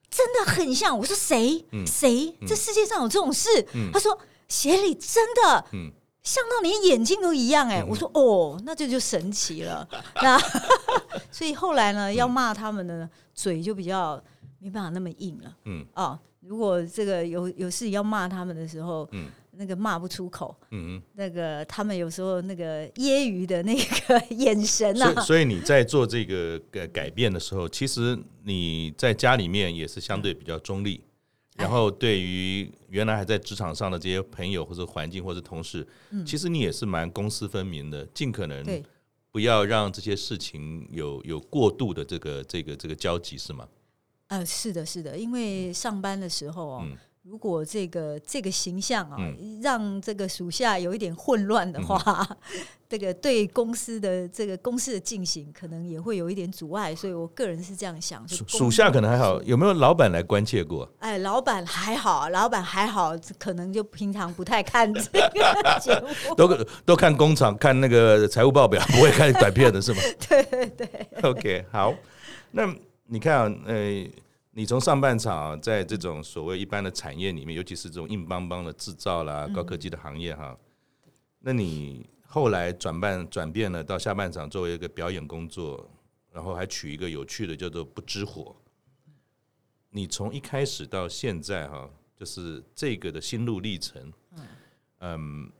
[0.09, 0.97] 真的很像。
[0.97, 1.65] 我说谁？
[1.85, 2.35] 谁？
[2.45, 3.49] 这世界上有这种事？
[3.73, 4.17] 嗯、他说
[4.49, 5.89] 鞋里真的，嗯，
[6.21, 7.81] 像到连眼睛都一样哎。
[7.81, 9.87] 嗯、我说哦，那这就神奇了。
[10.21, 10.37] 那
[11.31, 14.21] 所以后来呢，要骂他们的嘴就比较
[14.59, 15.55] 没办法那么硬了。
[15.63, 19.29] 嗯啊，如果这个有有事要骂他们的时候，嗯。
[19.57, 31.01] 那个骂不出口，嗯，那个他们有时候那个揶揄的那个眼神啊，所以，所以你在做这个改改变的时候，其实你在家里面也是相对比较中立，
[31.55, 35.85] 然后对于原来还在职场上的这些朋友或者环境或者同事，
[36.25, 38.83] 其实你也是蛮公私分明的，尽可能
[39.31, 43.67] 不要让这些事情有有过度的这个这个这个交集，是吗？
[44.27, 46.85] 呃，是的，是的，因为上班的时候哦。
[47.29, 58.25] 如果这个这个形象啊，嗯、让这个属下有一点混乱的话，嗯、 这个对公司的这个公司的进行可能也会有一点阻碍，所以我个人是这样想。
[58.29, 60.89] 属属下可能还好，有没有老板来关切过？
[60.99, 69.99] 哎，老板还好，老板还好，可能就平常不太看这个节目， 都都看工厂，看那个财务报表，不会看短片的是吗？
[70.29, 70.89] 对对对。
[71.23, 71.93] OK，好，
[72.51, 72.73] 那
[73.07, 74.07] 你看啊，呃。
[74.57, 80.57] 你从上半场在这种所谓一般的产业里面，尤其是这种硬邦邦的制造啦、高科技的行业哈，
[81.37, 85.87] 那你后来转办转变了到下半场作为一个表演工作，
[86.31, 88.55] 然后还取一个有趣的叫做不知火。
[89.91, 94.11] 你从一开始到现在哈，就是这个的心路历程。
[94.31, 94.39] 嗯，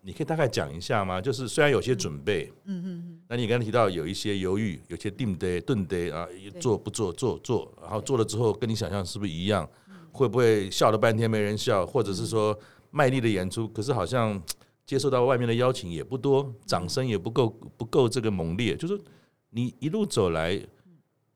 [0.02, 1.22] 你可以大概讲一下吗？
[1.22, 6.28] 就是虽然有些准备，嗯嗯嗯，那你刚才提到有一些犹豫，有些定得顿得啊，
[6.60, 9.70] 做不做做做，然后做了之后跟你想象是不是一样？
[10.12, 12.58] 会不会笑了半天没人笑，或者是说
[12.90, 14.42] 卖力的演出，可是好像
[14.84, 17.48] 接受到外面的邀请也不多，掌声也不够
[17.78, 18.76] 不够这个猛烈。
[18.76, 19.00] 就是
[19.52, 20.60] 你一路走来，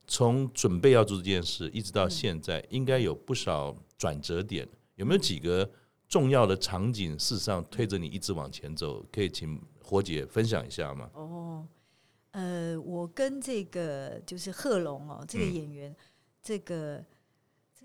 [0.08, 5.70] 从准备要做这件事，一直到现在，应该有不少转折点，有没有几个？
[6.12, 11.08] 重要的场景，事实上推着你一直往前走，可以请火姐分享一下吗？
[11.14, 11.66] 哦，
[12.32, 15.96] 呃，我跟这个就是贺龙哦，这个演员，嗯、
[16.42, 17.02] 这个。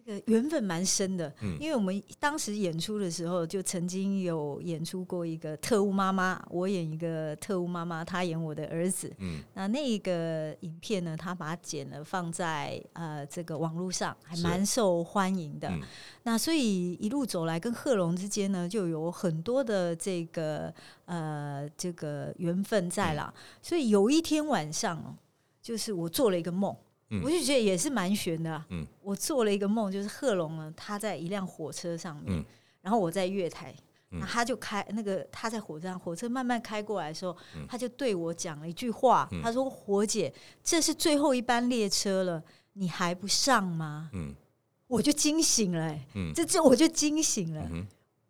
[0.08, 9.14] 这个缘分蛮深的，嗯因为我们当时演出的时候，就曾经有演出过一个特务妈妈，我演一个特务妈妈，她演我的儿子。
[9.18, 15.68] 嗯，那那个影片呢，她把它剪了放在呃这个网络上，还蛮受欢迎的。
[15.68, 15.82] 嗯、
[16.24, 23.34] 那所以一路走来，跟贺龙之间呢，就有很多的这个呃这个缘分在了。
[23.36, 25.18] 嗯、所以有一天晚上
[25.62, 26.74] 就是我做了一个梦，
[27.10, 28.66] 嗯、我就觉得也是蛮悬的、啊。
[28.70, 32.46] 嗯，我做了一个梦，就是贺龙呢，他在一辆火车上面，嗯、
[32.82, 33.74] 然后我在月台，
[34.10, 42.44] 那他就开那个他在火车上，火车慢慢开过来的时候，嗯、他就对我讲了一句话，嗯、他说：“火姐，这是最后一班列车了，
[42.74, 44.34] 你还不上吗？”嗯，
[44.88, 47.68] 我就惊醒了、欸，嗯，这这我就惊醒了。
[47.72, 47.86] 嗯、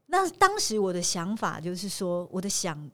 [0.07, 2.89] 那当时我的想法就是说，我的想。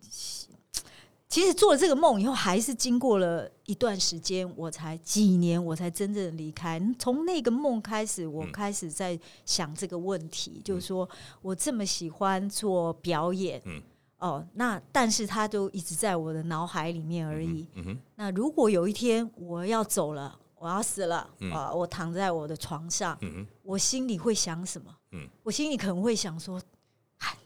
[1.33, 6.79] 其实做了这个梦以后，还是经过了一段时间，我才几年，我才真正离开。
[6.99, 11.09] 从那个梦开始，我开始在想这个问题，嗯、就是说
[11.41, 13.81] 我这么喜欢做表演，嗯、
[14.19, 17.65] 哦，那但是它都一直在我的脑海里面而已。
[17.73, 24.95] 嗯嗯、那如果有一天我要走了，我要死了，嗯、啊，我躺在我的床上，嗯、我心里会想什么？
[25.13, 26.61] 嗯、我心里可能会想说。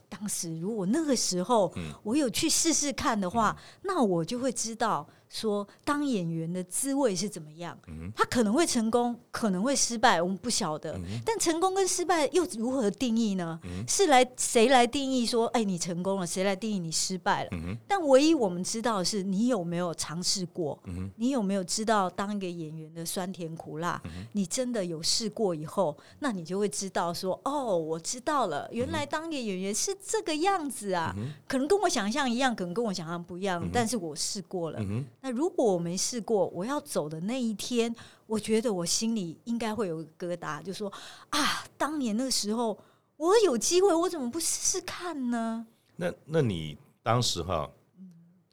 [0.09, 5.07] 当时如果那个时候我有去试试看的话，那我就会知道。
[5.29, 7.77] 说当演员的滋味是怎么样？
[8.15, 10.99] 他可能会成功，可能会失败，我们不晓得。
[11.25, 13.59] 但成功跟失败又如何定义呢？
[13.87, 16.25] 是来谁来定义说，哎，你成功了？
[16.27, 17.49] 谁来定义你失败了？
[17.87, 20.79] 但唯一我们知道的是，你有没有尝试过？
[21.17, 24.01] 你有没有知道当一个演员的酸甜苦辣？
[24.31, 31.13] 你真的有试过以后，那你就会知道说，哦，我知道了，原来当一个演员是这个样子啊。
[31.47, 34.79] 可能跟我想象一样，可能跟我想象不一样，但是我试过了。
[35.21, 37.93] 那如果我没试过，我要走的那一天，
[38.27, 40.91] 我觉得我心里应该会有个疙瘩，就说
[41.29, 42.77] 啊，当年那个时候
[43.17, 45.65] 我有机会，我怎么不试试看呢？
[45.95, 47.69] 那那你当时哈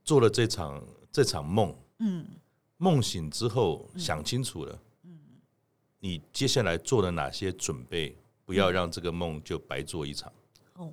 [0.02, 2.26] 做了这场这场梦，嗯，
[2.78, 5.18] 梦醒之后想清楚了，嗯，
[6.00, 10.32] 你接下来做了哪些准备，不要让这个梦就白做一场？
[10.74, 10.92] 哦，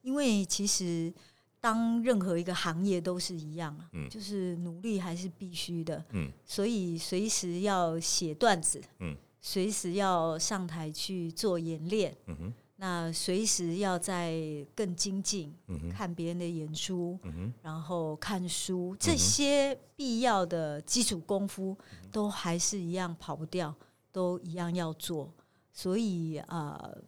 [0.00, 1.12] 因为其实。
[1.60, 14.34] 当任何一个行业都是一样，嗯，就是努力还是必须的，嗯，所以随时要写段子，嗯，随时要上台去做演练，嗯哼，那随时要在
[14.74, 21.76] 更精进，嗯哼，看别人的演出，嗯哼，然后看书，这些必要的基础功夫
[22.10, 23.74] 都还是一样跑不掉，
[24.10, 25.30] 都一样要做，
[25.74, 27.02] 所以啊，呃，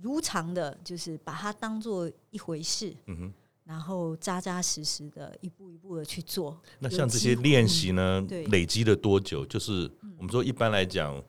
[0.00, 3.34] 如常的，就是把它当做一回事，嗯哼。
[3.66, 6.56] 然后扎扎实实的，一步一步的去做。
[6.78, 9.44] 那像这些练习呢，嗯、累积了多久？
[9.46, 11.20] 就是我们说一般来讲，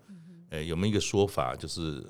[0.49, 2.05] 呃，有没有一个说法，就是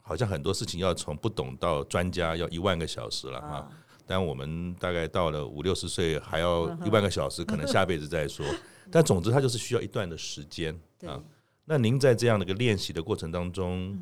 [0.00, 3.68] 好像很多事情要从不懂到专家要一万个小时了啊。
[4.06, 8.46] 但我们大概到了五六十岁，还要一万个小时，可能下辈子再说。
[8.92, 11.20] 但总之，它就是需要一段的时间啊。
[11.64, 13.98] 那您在这样的一个练习的过程当中，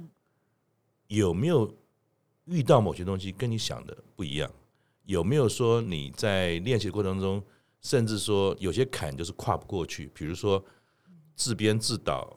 [1.06, 1.72] 有没有
[2.44, 4.50] 遇到某些东西跟你想的不一样？
[5.04, 7.42] 有没有说你在练习的过程中，
[7.80, 10.10] 甚至说有些坎就是跨不过去？
[10.14, 10.64] 比如说
[11.34, 12.36] 自编自导，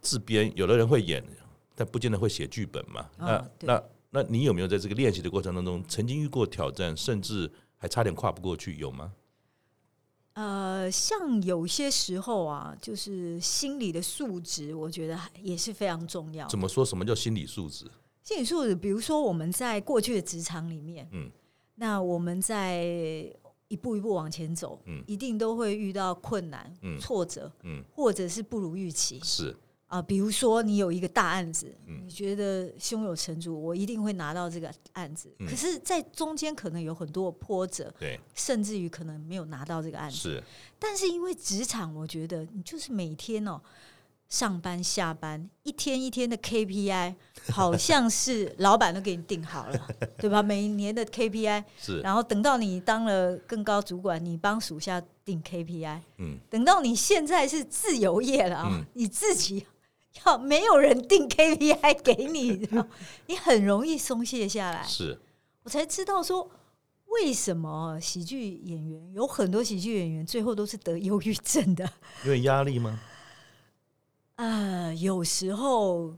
[0.00, 1.24] 自编有的人会演，
[1.74, 3.10] 但不见得会写剧本嘛。
[3.18, 8.76] 那那那你有没有在这个练习的过程当中，曾经遇过挑战，甚至还差点跨不过去？
[8.76, 9.12] 有吗？
[10.34, 16.46] 呃，像有些时候啊，就是心理的素质，我觉得也是非常重要。
[16.48, 16.84] 怎么说？
[16.84, 17.90] 什么叫心理素质？
[18.22, 21.30] 心理素质，比如说我们在过去的职场里面，嗯。
[21.76, 22.84] 那我们在
[23.68, 29.56] 一步一步往前走，嗯，一定都会遇到困难、嗯、挫折，嗯，或者是不如预期，是
[29.86, 30.00] 啊。
[30.00, 35.34] 比如说，你有一个大案子，嗯，你觉得胸有成竹，我一定会拿到这个案子。
[35.40, 40.16] 嗯、可是，在中间可能有很多波折，对，甚至于可能没有拿到这个案子。
[40.16, 40.42] 是，
[40.78, 43.60] 但是因为职场，我觉得你就是每天哦。
[44.34, 47.14] 上班下班一天一天的 KPI，
[47.52, 50.42] 好像是老板都给你定好了， 对吧？
[50.42, 52.00] 每一年的 KPI，是。
[52.00, 56.36] 然后等到你当了更高主管，你帮属下定 KPI，嗯。
[56.50, 59.64] 等到你现在是自由业了啊，嗯、你自己
[60.26, 62.68] 要没有人定 KPI 给你，
[63.28, 64.82] 你很容易松懈下来。
[64.82, 65.16] 是。
[65.62, 66.50] 我才知道说，
[67.06, 71.88] 为什么喜剧演员有很多喜剧演员最后都是得忧郁症的？
[72.24, 72.98] 因为压力吗？
[74.36, 76.14] 啊、呃，有时候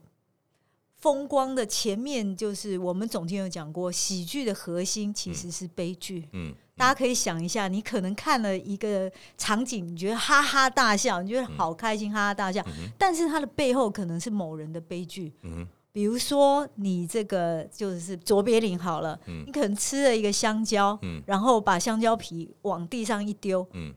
[0.97, 6.29] 风光的前面就是我们总经有讲过，喜剧的核心其实是悲剧。
[6.33, 15.33] 嗯，嗯，大家可以想一下，你可能看了一个场景，你觉得哈哈大笑，你觉得好开心，嗯、哈哈大笑，嗯、但是它的背后可能是某人的悲剧。
[15.43, 23.95] 嗯，比如说你这个就是卓别林好了，嗯、你可能吃了一个香蕉，嗯、然后把香蕉皮往地上一丢，嗯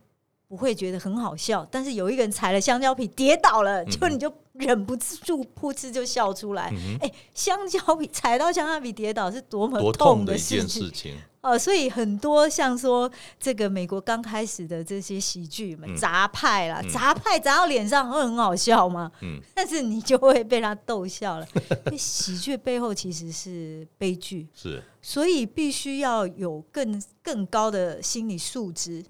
[0.49, 6.63] 不会觉得很好笑，但是有一个人踩了香蕉皮跌倒了，就你就忍不住噗嗤就笑出来。
[6.63, 11.15] 哎、嗯欸，香蕉比踩到香蕉比跌倒是多么痛的事情。
[11.41, 19.09] 哦，所以很多像说这个美国刚开始的这些喜剧嘛，砸派啦，砸派砸到脸上会很好笑吗？
[19.21, 21.47] 嗯，但是你就会被他逗笑了。
[21.97, 29.01] 喜剧背后其实是悲剧，是，所以必须要有更更高的心理素质，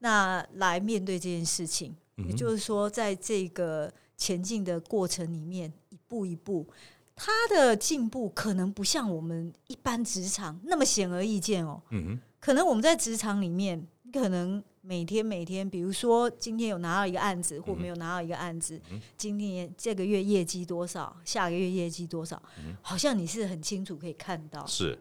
[0.00, 1.94] 那来面对这件事情。
[2.16, 6.66] 也就是说，在这个前进的过程里面，一步一步。
[7.14, 11.80] 他的进步可能不像我们一般职场那么显而易见哦。
[11.90, 18.78] 嗯哼，可能我们在职场里面，可能每天每天，比如说今天有拿到一个案子，或没有拿到一个案子，
[19.16, 22.40] 今天这个月业绩多少，下个月业绩多少，
[22.82, 24.66] 好像你是很清楚可以看到。
[24.66, 24.98] 是，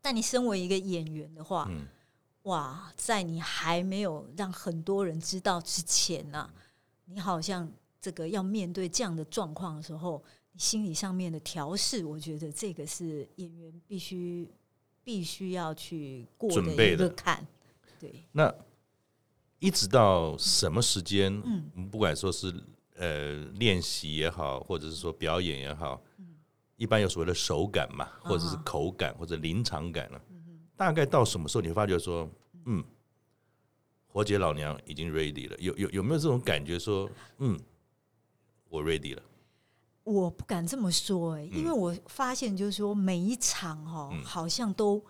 [0.00, 1.70] 但你身为一个演员的话，
[2.42, 6.50] 哇，在你还没有让很多人知道之前呢，
[7.04, 7.70] 你好像
[8.02, 10.22] 这个要面对这样的状况的时候。
[10.58, 14.46] 心理上面的调试，我觉得这个是演员必须
[15.02, 17.44] 必须要去过的一个坎。
[17.98, 18.54] 对，那
[19.60, 21.32] 一直到什么时间？
[21.46, 22.52] 嗯，不管说是
[22.96, 26.34] 呃练习也好，或者是说表演也好，嗯，
[26.76, 30.20] 一般有所谓的手感嘛，或者是口感或者临场感了。
[30.28, 32.28] 嗯，大概到什么时候你会发觉说，
[32.66, 32.84] 嗯，
[34.06, 35.56] 活结老娘已经 ready 了？
[35.58, 37.58] 有有有没有这种感觉说，嗯，
[38.72, 39.22] 我 ready 了？
[40.04, 45.04] 我不敢这么说哎、欸，因为我发现就是说每一场哈，好像都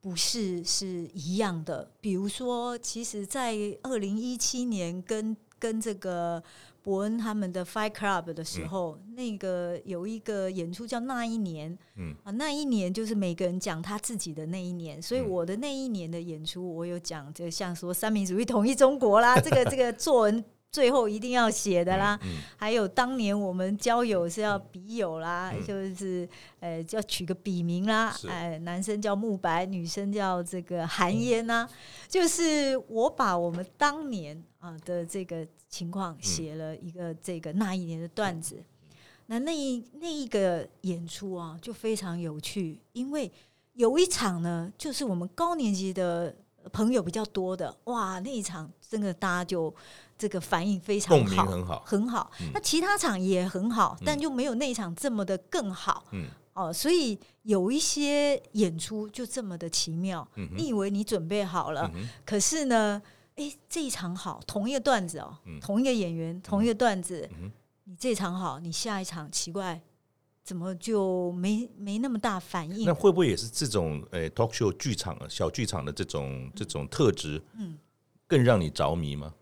[0.00, 1.90] 不是是一样的。
[2.00, 6.40] 比如说，其实，在二零一七年跟跟这个
[6.80, 15.02] 伯恩他们的 Fight Club 的时候，那个有一个演出叫那一年，嗯啊，那一年就是每个人讲他自己的那一年。
[15.02, 20.44] 所以我的那一年的演出，我有讲，就像说三民主义统一中国啦，这个 这个作文。
[20.72, 26.26] 最后一定要写的啦，嗯嗯、还有当年我们交友是要笔友啦，嗯、就是
[26.60, 31.76] 呃，要取个笔名啦，哎是，男生叫慕白，女生叫这个韩烟呐，嗯、
[32.08, 38.96] 就是我把我们当年啊的这个情况写了一个这个那一年的段子，嗯、
[39.26, 43.30] 那那一那一个演出啊就非常有趣，因为
[43.74, 46.34] 有一场呢，就是我们高年级的
[46.72, 49.74] 朋友比较多的，哇，那一场真的大家就。
[50.18, 52.30] 这个反应非常好，很好，很好。
[52.54, 56.04] 那其他场也很好，但就没有那一场这么的更好。
[56.12, 60.28] 嗯，哦，所以有一些演出就这么的奇妙。
[60.56, 61.90] 你以为你准备好了，
[62.24, 63.02] 可是呢，
[63.34, 67.28] 哎，这一场好，同一个段子哦，同一个演员，同一个段子，
[67.82, 69.82] 你这场好，你下一场奇怪，
[70.44, 72.84] 怎么就没没那么大反应？
[72.84, 77.78] 那会不会也是这种诶，talk show 剧场小剧场的这种这种特质，嗯，
[78.26, 79.34] 更让你着迷吗？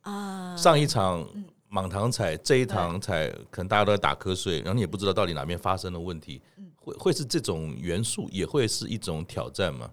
[0.00, 1.26] 啊，上一场
[1.68, 6.40] 满堂彩，这一堂彩可能大家都在打瞌睡，然后你也不知道到底哪边发生了问题，
[6.76, 9.90] 会会是这种元素，也会是一种挑战吗？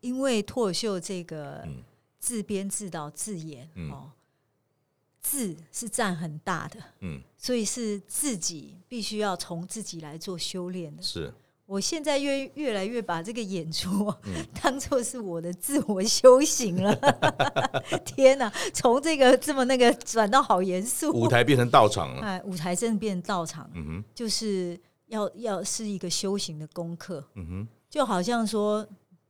[0.00, 1.62] 因为脱口秀这个
[2.18, 4.10] 自编自导自演哦，
[5.22, 11.32] 字是占很大的，嗯，所以是自己必须要从自己来做修炼的，是。
[11.66, 14.12] 我现在越越来越把这个演出
[14.60, 16.92] 当做是我的自我修行了。
[18.04, 22.22] 天哪，从这个这么那个转到好严肃，舞台变成道场了。
[22.26, 28.84] 哎，舞台真的变成道场，嗯哼，就是要要是一个修行的功课，嗯哼，就好像说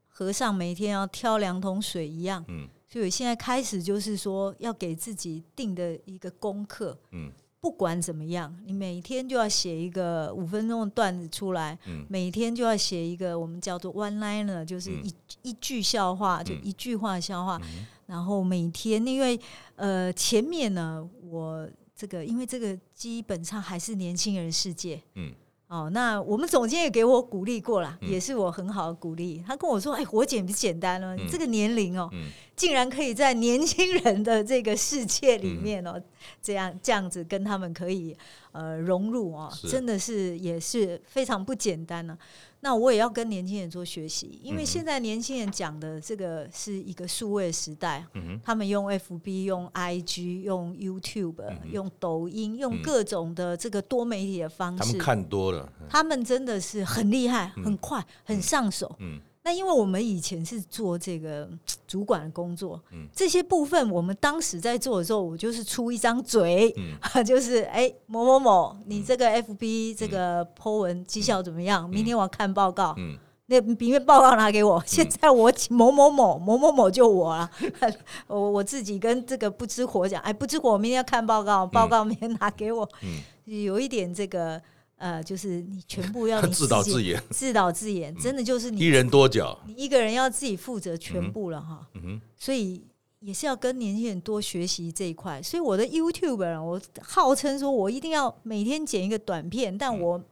[0.08, 7.30] 和尚每天要挑两桶水一样，嗯，所以现在开始就是说要给自己定的一个功课，嗯。
[7.62, 17.60] 不管怎么样，你每天就要写一个五分钟的段子出来，嗯、每天就要写一个我们叫做 one liner，就是一、嗯、一句笑话，就一句话笑话。
[17.62, 19.38] 嗯、然后每天，因为
[19.76, 25.30] 呃前面呢，我这个因为这个基本上还是年轻人世界，嗯。
[25.70, 29.40] 哦，那我们总监也给我鼓励过了，嗯、也是我很好的鼓励。
[29.46, 36.04] 他跟我说：“哎，活检不简单了，嗯、这个年龄哦，嗯、 竟然可以在年轻人的这个世界里面哦，嗯、
[36.42, 38.16] 这样这样子跟他们可以
[38.52, 42.16] 呃融入啊，真的是也是非常不简单呢。”
[42.62, 58.94] 那我也要跟年轻人做学习，因为现在年轻人讲的这个是一个数位时代，嗯、他们用 FB、用 IG、用 YouTube、嗯、用抖音、用各种的这个多媒体的方式，他们看多了，他们真的是很厉害、很快、很上手。
[59.42, 61.48] 那因为我们以前是做这个
[61.86, 71.88] 主管的工作，嗯，这些部分我们当时在做的时候，我就是出一张嘴，嗯，就是哎某某某，你这个 FB 这个 po 文绩效怎么样？
[71.88, 73.16] 明天我要看报告，嗯，
[73.46, 74.82] 那明面报告拿给我。
[74.86, 77.50] 现在我请某某某某某某就我了，
[78.28, 82.86] 我我自己跟这个不知火讲，哎，不知火，我明天要看报告，报告明天拿给我。
[83.02, 84.60] 嗯，有一点这个
[85.00, 91.88] 呃，就是你全部要 自导自演，自导自演，真的就是你一人多角，你一个人要自己负责全部了哈。
[91.94, 92.02] 嗯。
[92.02, 92.84] 哼，所以。
[93.22, 100.24] 也是要跟年轻人多学习这一块，所以我的 YouTube，我号称说我一定要每天剪一个短片，但我、嗯、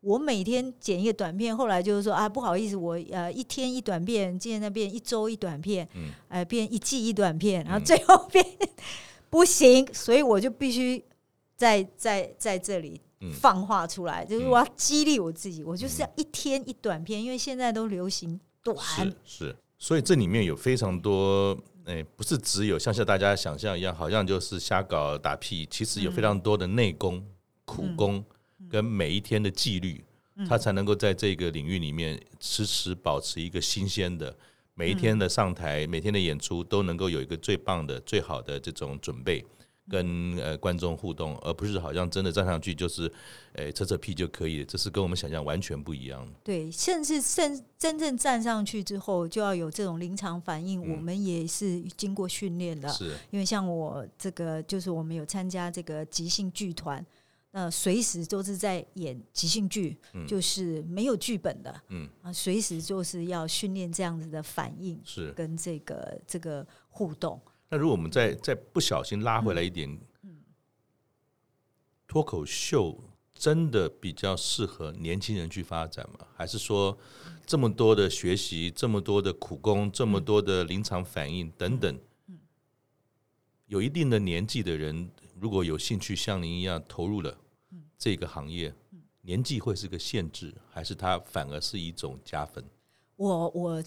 [0.00, 8.68] 我每天剪一个短片，后来就是说啊，不好意思，我呃一天一短片，今天那变一周一短片，嗯，呃变一季一短片，然后最后变、嗯、
[9.28, 11.02] 不行，所以我就必须
[11.56, 13.00] 在在在这里
[13.32, 21.58] 放话出来，嗯、就是我要激励我自己，我就是要一天一短片，因为现在都流行短，是是，所以这里面有非常多。
[21.86, 25.66] 哎，不是只有像像大家想象一样，好像就是瞎搞打屁。
[25.70, 27.26] 其实有非常多的内功、嗯、
[27.64, 28.24] 苦功，
[28.68, 30.04] 跟每一天的纪律，
[30.36, 34.36] 嗯、他才能够在这个领域里面迟迟保持一个新鲜的。
[34.74, 39.44] 每一天的上台，嗯、每天的演出都能够有一个最棒的、最好的这种准备。
[39.90, 43.12] 跟呃观众互动，而不是好像真的站上去就是，
[43.54, 46.26] 诶扯扯屁就可以，这是跟我们想象完全不一样。
[46.44, 50.80] 对，甚至甚真正站上去之后，就要有这种临场反应。
[50.80, 53.16] 嗯、我们也是经过训练的，是。
[53.30, 57.04] 因为像我这个，就是我们有参加这个即兴剧团，
[57.50, 67.40] 那随时都是在演即兴剧，嗯、就是没有剧本的，嗯啊，随时就是要训练这样子的反应，是跟这个这个互动。
[67.72, 69.96] 那如果我们再再不小心拉回来一点，
[72.08, 73.00] 脱口秀
[73.32, 76.26] 真的比较适合年轻人去发展吗？
[76.34, 76.98] 还是说
[77.46, 82.00] 这么多的学习、这么多的苦功、这么多的临场反应等等，
[83.66, 85.08] 有一定的年纪的人
[85.38, 87.38] 如果有兴趣像您一样投入了
[87.96, 88.74] 这个行业，
[89.20, 92.64] 年纪会是个限制，还是它反而是一种加分？
[93.14, 93.84] 我我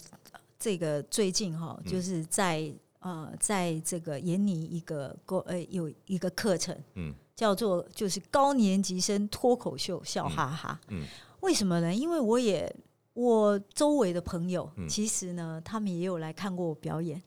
[0.58, 2.74] 这个最近哈，就是在。
[3.04, 5.14] 呃，在这个研拟一个
[5.46, 11.08] 呃有一个课程，嗯，叫做就是高年级生脱口秀笑哈哈，嗯，嗯，
[11.42, 11.94] 为什么呢？
[11.94, 12.74] 因为我也
[13.14, 17.22] 我周围的朋友，其实呢，他们也有来看过我表演。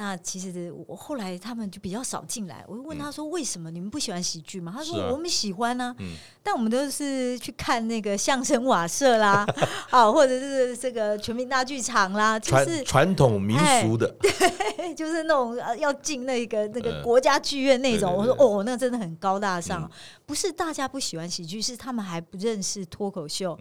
[0.00, 5.94] 那其实我后来他们就比较少进来，我就问他说：“为什么你们不喜欢喜剧吗？”他说：“我们喜欢呢，
[6.42, 9.46] 但我们都是去看那个相声瓦舍啦，
[9.90, 19.82] 啊，或者是这个全民大剧场啦，就是传统民俗的， 对，就是那种要进那个那个国家剧院那种。”我说：“哦，那真的很高大上，
[20.24, 23.54] 不是大家不喜欢喜剧，是他们还不认识脱口秀。”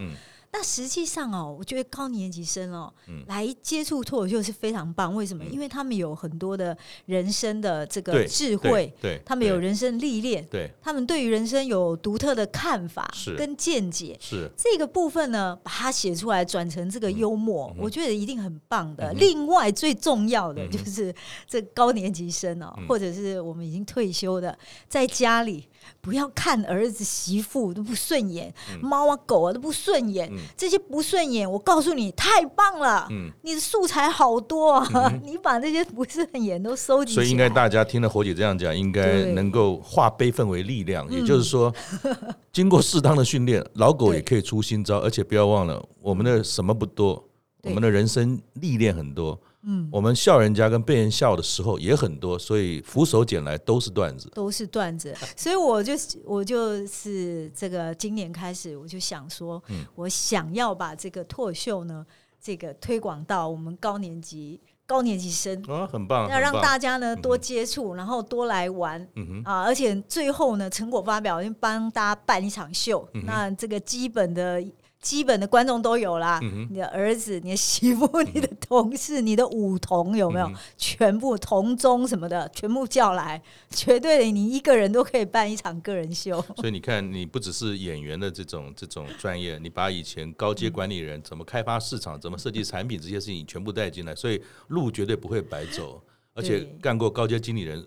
[0.51, 5.13] 那实际上哦，我觉得高年级生哦，嗯、来接触脱口秀是非常棒。
[5.13, 5.43] 为什么？
[5.43, 6.75] 嗯、因为他们有很多的
[7.05, 14.17] 人生的这个智慧，对，他们有人生历练，对，他们对于人生有独特的看法跟见解。
[14.19, 19.13] 是这个部分呢，把它写出来，转成这个幽默，嗯、我觉得一定很棒的。
[19.13, 21.13] 嗯、另外，最重要的就是
[21.47, 25.67] 这高年级生哦，嗯、或者是我们已经退休的，在家里。
[26.01, 33.07] 不要看儿子媳妇都不顺眼，猫啊狗啊都不顺眼，这些不顺眼，我告诉你，太棒了，
[33.41, 37.13] 你的素材好多啊， 你把这些不顺眼都收集。
[37.13, 41.73] 所以应该大家听了火姐这样讲，应该能够化悲愤为力量，也就是说，
[42.51, 47.23] 经过适当的训练，老狗也可以出新招，而且不要忘了，我们的什么不多，
[47.63, 49.39] 我们的人生历练很多。
[49.64, 55.14] 嗯，我们笑人家跟被人笑的时候也很多，所以俯手捡来都是段子，都是段子。
[55.36, 55.93] 所以我就
[56.24, 62.05] 我就是这个今年开始，我就想说，嗯，我想要把这个脱口秀呢，
[62.41, 65.62] 这个推广到我们高年级高年级生。
[65.64, 69.43] 啊，很棒，要让大家呢多接触，然后多来玩，嗯哼。
[69.43, 74.64] 啊，而且最后呢成果发表，就帮大家办一场秀，那这个基本的。
[75.01, 80.47] 基本的观众都有啦，嗯、你的儿子、你的媳妇、你的同事、嗯、你的舞童有没有？
[80.47, 86.41] 嗯、全部同宗什么的，全部叫来，绝对你一个人都可以办一场个人秀。
[86.57, 96.03] 所以你看，你不只是演员的这种这种专业，你把以前高阶管理人怎么开发市场、怎么设计产品这些事情全部带进来，所以路绝对不会白走。
[96.33, 97.85] 而且干过高阶经理人，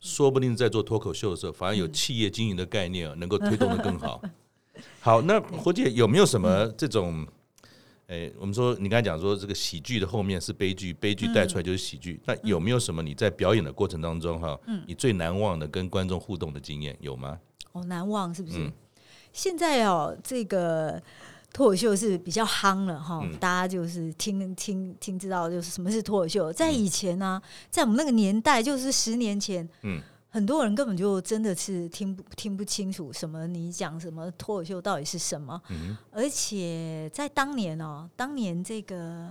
[0.00, 4.20] 说不定在做脱口秀的时候，反而有企业经营的概念，能够推动的更好。
[5.00, 7.26] 好，那胡姐有没有什么这种？
[8.08, 12.20] 哎，我们说你刚才讲说这个喜剧的后面是悲剧，悲剧带出来就是喜剧。
[12.26, 17.38] 那有没有什么你在表演的过程当中哈，嗯你最难忘的跟观众互动的经验有吗？
[17.72, 18.70] 哦，难忘是不是？
[19.32, 21.00] 现在哦，这个
[21.54, 26.52] 脱口秀是比较夯了哈，大家就是听听听知道就是什么是脱口秀。
[26.52, 29.98] 在以前呢，在我们那个年代，就是十年前，嗯。
[30.32, 39.28] 很多人根本就真的是听不听不清楚什么你讲什么脱口秀到底是什么，嗯、而且在当年哦，当年这个。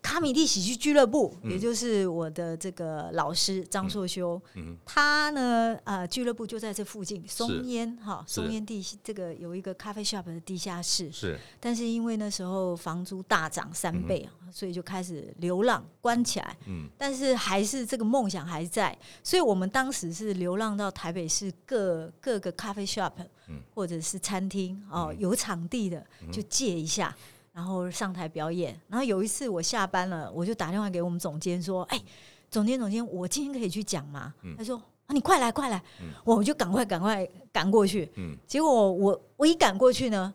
[0.00, 23.12] 卡米蒂喜剧俱乐部，也就是我的这个老师张硕修，嗯、他呢，呃，俱乐部就在这附近，松烟哈，松烟地这个有一个咖啡 shop 的地下室，是，但是因为那时候房租大涨三倍，嗯、所以就开始流浪，关起来，嗯，但是还是这个梦想还在，所以我们当时是流浪到台北市各各个咖啡 shop，
[23.48, 27.14] 嗯，或者是餐厅哦，嗯、有场地的就借一下。
[27.54, 32.02] 然后上台表演，然后有一次我下班了，我就打电话给我们总监说：“哎，
[32.50, 34.76] 总监，总监，我今天可以去讲吗？”嗯、他说
[35.06, 38.10] ：“啊，你快来，快来！”嗯、我就赶快赶快赶过去。
[38.16, 40.34] 嗯、结果我我一赶过去呢，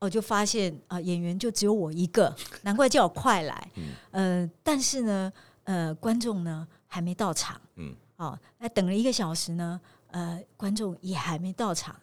[0.00, 3.70] 我就发现啊、呃，演员就只有我一个，难怪叫我快来。
[3.76, 5.32] 嗯、呃，但是呢，
[5.62, 7.60] 呃，观众呢还没到场。
[7.76, 9.80] 嗯，哦，那等了一个小时呢，
[10.10, 11.94] 呃，观众也还没到场。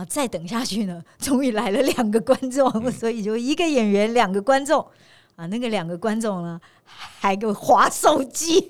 [0.00, 4.84] 啊，再等下去呢， 终于来了两个观众，嗯、所以就一个演员，两个观众。
[5.36, 8.68] 啊，那个两个观众呢，还给我划手机，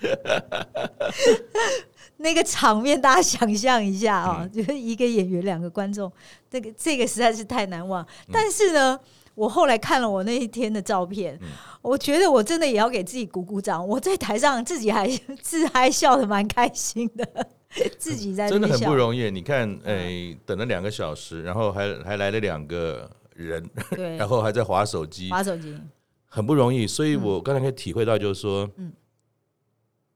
[2.16, 6.10] 那个场面大家想象一下啊，嗯、就是一个演员，两个观众，
[6.50, 8.02] 这个这个实在是太难忘。
[8.02, 8.98] 嗯、但是呢，
[9.34, 11.48] 我后来看了我那一天的照片，嗯、
[11.82, 13.86] 我觉得我真的也要给自己鼓鼓掌。
[13.86, 15.06] 我在台上自己还
[15.42, 17.46] 自嗨笑的蛮开心的。
[17.98, 19.30] 自己在真的很不容易。
[19.30, 25.78] 你看，哎、欸，等了两个小时，然后还还来了两个人，对 然后还在划手机，划手机
[26.26, 26.86] 很不容易。
[26.86, 28.92] 所以我刚才可以体会到，就是说，嗯，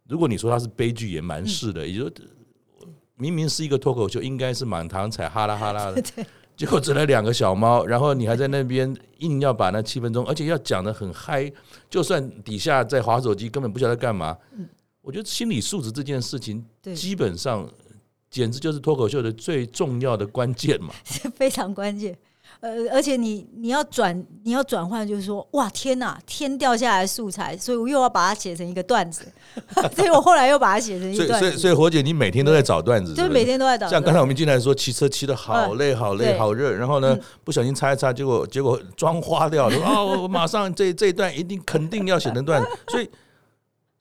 [0.09, 1.84] 如果你说它是悲剧，也蛮是的。
[1.84, 2.12] 嗯、也就是
[3.16, 6.03] 明明是一个脱口秀，应该是满堂彩，哈啦哈啦的，
[6.57, 11.53] 结果只来两个小猫，然后你还在那边硬要把那七分钟，而且要讲的很嗨，
[11.90, 14.36] 就算底下在划手机，根本不晓得干嘛。
[14.57, 14.66] 嗯
[15.03, 17.68] 我觉得心理素质这件事情，基本上
[18.30, 22.16] 简直就是脱口秀的最重要的关键嘛， 是非常关键。
[22.61, 29.26] 呃，而且你你要转你要转换，就是说，哇，天哪，天掉下来素材，所以我又要把它写成一个段子，
[29.96, 31.46] 所以我后来又把它写成一个段子。
[31.46, 33.88] 所以，所以，所以，火姐，你每天都在找段子，就是每天都在找。
[33.88, 39.84] 像刚才我们进来说，骑车骑的好累，好累，好热，然后呢，不小心擦一擦，结果结果妆花掉了。
[39.84, 43.11] 啊，我马上这这一段一定肯定要写成段子，所以。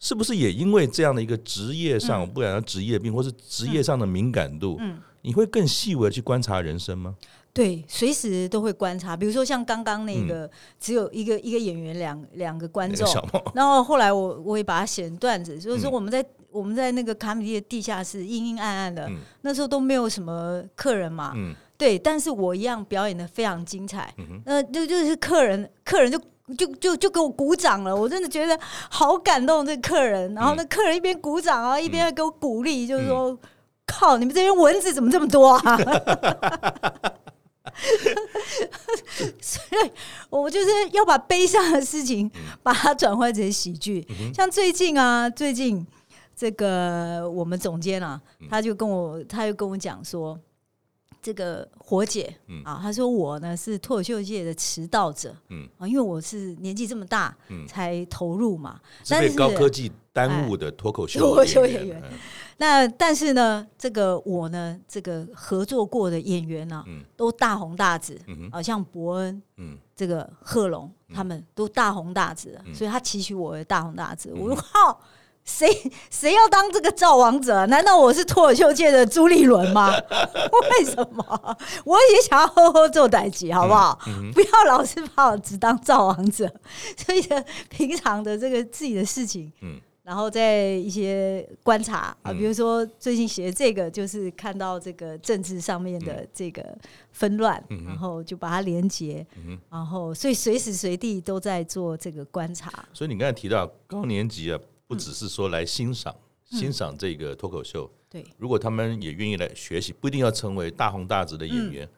[0.01, 4.81] 是不是也因为这样的一个职业上，不管是职业病，或是职业上的敏感度，
[5.21, 7.15] 你会更细微的去观察人生吗？
[7.53, 9.15] 对，随时都会观察。
[9.15, 10.49] 比如说像刚刚那个，
[10.79, 13.07] 只有一个一个演员，两两个观众，
[13.53, 19.07] 然后后来我我也把它写成段子，就是说我们在我们在那个卡米蒂的地下室，阴阴暗暗的，
[19.41, 21.35] 那时候都没有什么客人嘛，
[21.77, 24.11] 对，但是我一样表演的非常精彩，
[24.45, 26.19] 那就就是客人客人就。
[26.55, 28.57] 就就就给我鼓掌了，我真的觉得
[28.89, 30.33] 好感动这客人。
[30.33, 33.37] 然后那客人一边鼓掌啊，一边还给我鼓励，就是说
[33.87, 35.61] ：“靠，你们这边蚊子怎么这么多啊？”
[39.41, 39.91] 所以，
[40.29, 42.29] 我就是要把悲伤的事情
[42.61, 44.05] 把它转换成喜剧。
[44.33, 45.85] 像最近啊，最近
[46.35, 50.37] 这个我们总监啊，他就跟我，他就跟我讲说。
[51.21, 52.63] 这个火姐嗯。
[52.63, 55.67] 啊，她说我呢是脱口秀界的迟到者，嗯。
[55.77, 57.35] 啊，因为我是年纪这么大，
[57.67, 62.03] 才投入嘛，是被高科技耽误的脱口秀脱口秀演员。
[62.57, 68.19] 那但是呢，这个我呢，这个合作过的演员呢，都大红大紫，
[68.51, 74.31] 啊，像伯恩，嗯，这个贺龙，他们都大红大紫，所以他期许我为大红大紫。
[74.33, 75.01] 我说好。
[75.43, 75.67] 谁
[76.09, 77.65] 谁要当这个造王者？
[77.65, 79.91] 难道我是脱口秀界的朱立伦吗？
[80.79, 81.57] 为什么？
[81.83, 83.99] 我也想要呵呵做代级，好不好？
[84.07, 86.49] 嗯嗯、不要老是把我只当造王者。
[86.95, 87.21] 所以
[87.69, 96.63] 平常的这个自己的事情，嗯、然后在一些观察啊，比如说最近写的这个，就是看到这个政治上面的这个
[97.11, 102.71] 纷乱，嗯、然后就把它连接，嗯、然后所以随时随地都在做这个观察。
[102.93, 104.59] 所以你刚才提到高年级啊。
[104.91, 106.13] 不只是说来欣赏、
[106.51, 111.89] 嗯、欣赏这个脱口秀，对，如果他们也愿意来学习，不一定要成为大红大紫的演员，嗯、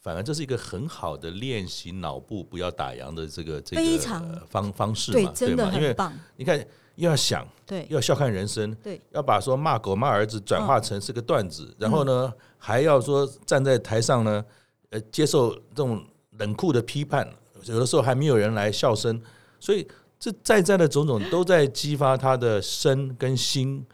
[0.00, 6.10] 反而这是一个很好的练习脑部不要打烊的这个这个方方式嘛，对，真的很棒。
[6.10, 6.58] 因为你看，
[6.94, 14.42] 又要想，对，又要笑看人生，对，要把说骂狗骂儿子转化成是个段子，嗯、然后呢，还要说站在台上呢，
[14.88, 16.02] 呃，接受这种
[16.38, 17.30] 冷酷的批判，
[17.64, 19.20] 有的时候还没有人来笑声，
[19.60, 19.86] 所以。
[20.18, 23.84] 这在在的种种都在激发他的身跟心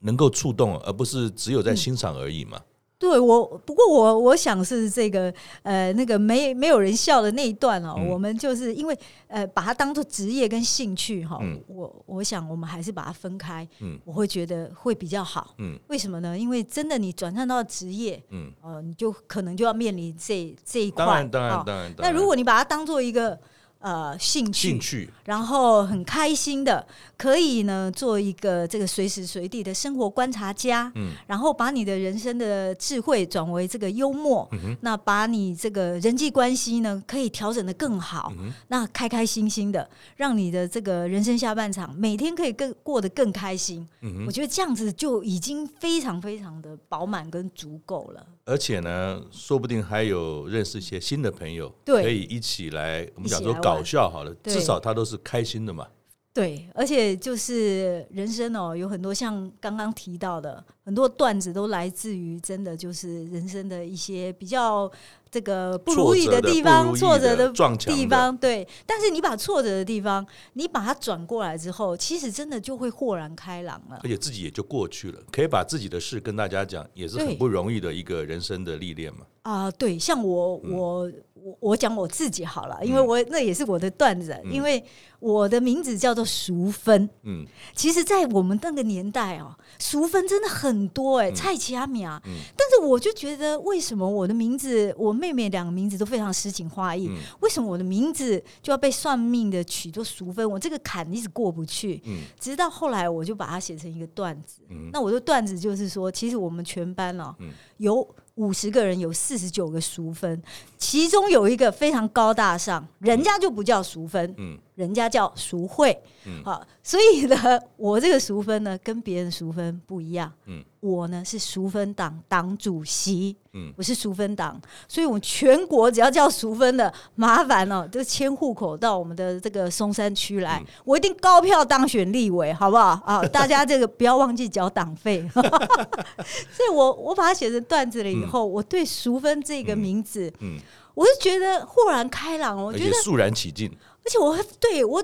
[0.00, 2.60] 能够触动，而不是只有在欣赏而已嘛。
[2.98, 16.38] 对我，不过我我想是这个呃，那个没没有人笑的那一段哦，嗯、我们就是因为呃，把它当做职业跟兴趣哈，嗯、我我想我们还是把它分开，嗯，我会觉得会比较好，嗯，为什么呢？
[16.38, 23.38] 因为真的你转战到职业，嗯，呃，你就可能就要面临这这一块，当然当然当然，那如果你把它当做一个。
[23.78, 26.84] 呃，兴趣，兴趣，然后很开心的，
[27.16, 48.26] 可以呢做一个这个随时随地的生活观察家，嗯，然后把你的人生的智慧转为这个幽默，嗯，那把你这个人际关系呢可以调整的更好，嗯，那开开心心的，让你的这个人生下半场每天可以更过得更开心，嗯，我觉得这样子就已经非常非常的饱满跟足够了。
[48.46, 55.86] 而且呢，说不定还有认识一些新的朋友，对，可以一起来，我们讲说搞笑好了，至少他都是开心的嘛。
[56.32, 64.90] 对，而且就是人生哦，有很多像刚刚提到的很多段子，都来自于真的就是人生的一些比较
[65.30, 68.36] 这个不如意的地方，挫折的地方。
[68.36, 79.20] 对，但是你把挫折的地方，你把它转过来之后，其实真的就会豁然开朗了，而且自己也就过去了，可以把自己的事跟大家讲，也是很不容易的一个人生的历练嘛。
[79.40, 81.08] 啊，对，像我我。
[81.08, 84.82] 嗯我我讲我自己好了，因为我那也是我的段子，嗯、因为
[85.20, 87.08] 我的名字叫做淑芬。
[87.22, 92.20] 嗯，其实，在我们那个年代哦，淑芬真的很多哎、欸，嗯、蔡奇阿米啊。
[92.26, 100.50] 嗯、但是我就觉得，为什么我的名字，我妹妹两个名字都非常诗情画意，嗯、为什么我的名字就要被算命的取作淑芬？
[100.50, 102.02] 我这个坎一直过不去。
[102.06, 104.62] 嗯，直到后来，我就把它写成一个段子。
[104.68, 108.04] 嗯，那我的段子就是说，其实我们全班哦，嗯、有。
[108.36, 110.42] 五十个人有四十九个淑芬，
[110.78, 117.36] 其中有一个非常高大上，人家就不叫淑芬，嗯，人家叫淑慧，嗯，好，所以呢，
[117.76, 120.62] 我这个淑芬呢，跟别人淑芬不一样，嗯。
[120.86, 133.00] 我呢是淑芬党党主席，嗯，我是淑芬党，所以我们全国只要叫淑芬的，麻烦哦，就迁户口到我们的这个松山区来，嗯、我一定高票当选立委，好不好？
[133.04, 135.28] 啊， 大家这个不要忘记缴党费。
[135.34, 140.60] 所以我我把它写成段子了以后，嗯、我对淑芬这个名字，嗯，嗯
[140.94, 143.70] 我就觉得豁然开朗，我觉得肃然起敬，
[144.04, 145.02] 而且我对我。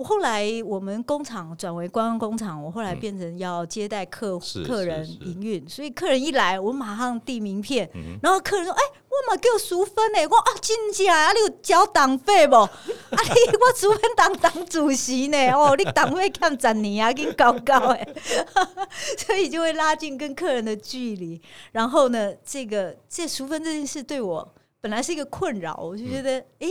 [0.00, 7.86] 我后来我们工厂转为观光工厂，我后来变成要接待客户、客人营运，所以客人一来，我马上递名片，
[8.22, 11.32] 然后客人说：“哎，我嘛叫淑芬呢。”我啊，真假啊？
[11.34, 12.54] 你有交党费不？
[12.64, 12.70] 啊，
[13.10, 15.50] 你我淑芬当党主席呢？
[15.50, 18.08] 哦，你党费欠十年啊，给高高哎，
[19.18, 21.38] 所以就会拉近跟客人的距离。
[21.72, 26.68] 然后呢，这个这淑芬这件事对我本来是一个困扰，我就觉得哎。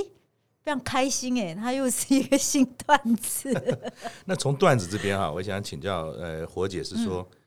[0.70, 3.51] 常开心哎，他又是一个新段子。
[4.26, 7.38] 那从段子这边哈，我想请教呃，火姐是说，嗯、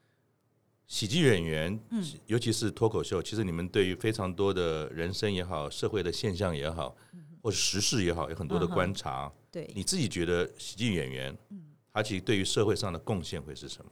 [0.86, 9.24] 喜剧演员，嗯、尤其是脱口秀，其实你们对于非常多的人生也好，社会的现象也好，嗯、或者时事也好，有很多的观察。
[9.26, 11.62] 嗯、对，你自己觉得喜剧演员，嗯、
[11.92, 13.90] 他其实对于社会上的贡献会是什么？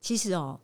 [0.00, 0.60] 其实哦。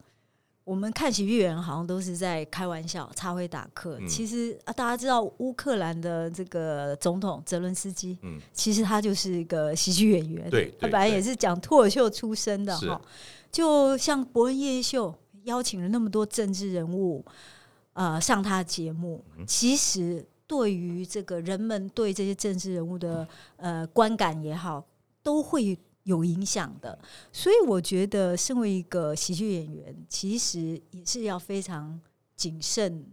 [0.67, 4.01] 我们看喜剧演员好像都是在开玩笑、插会打客。
[4.01, 10.51] 嗯、其实啊，大家知道乌克兰的这个总统泽伦斯基，嗯，其实他就是一个喜剧演员。
[10.51, 13.01] 对，他本来也是讲脱口秀出身的哈。
[13.53, 15.15] 就像博恩夜夜秀
[15.45, 17.25] 邀请了那么多政治人物，
[17.93, 19.25] 呃，上他的节目。
[19.39, 23.25] 嗯、其实对于这个人们对这些政治人物的
[23.59, 24.85] 呃观感也好，
[25.23, 25.79] 都会。
[26.07, 26.97] 有影响的，
[27.33, 32.01] 所以我觉得，身为一个喜剧演员，其实也是要非常
[32.37, 33.05] 谨慎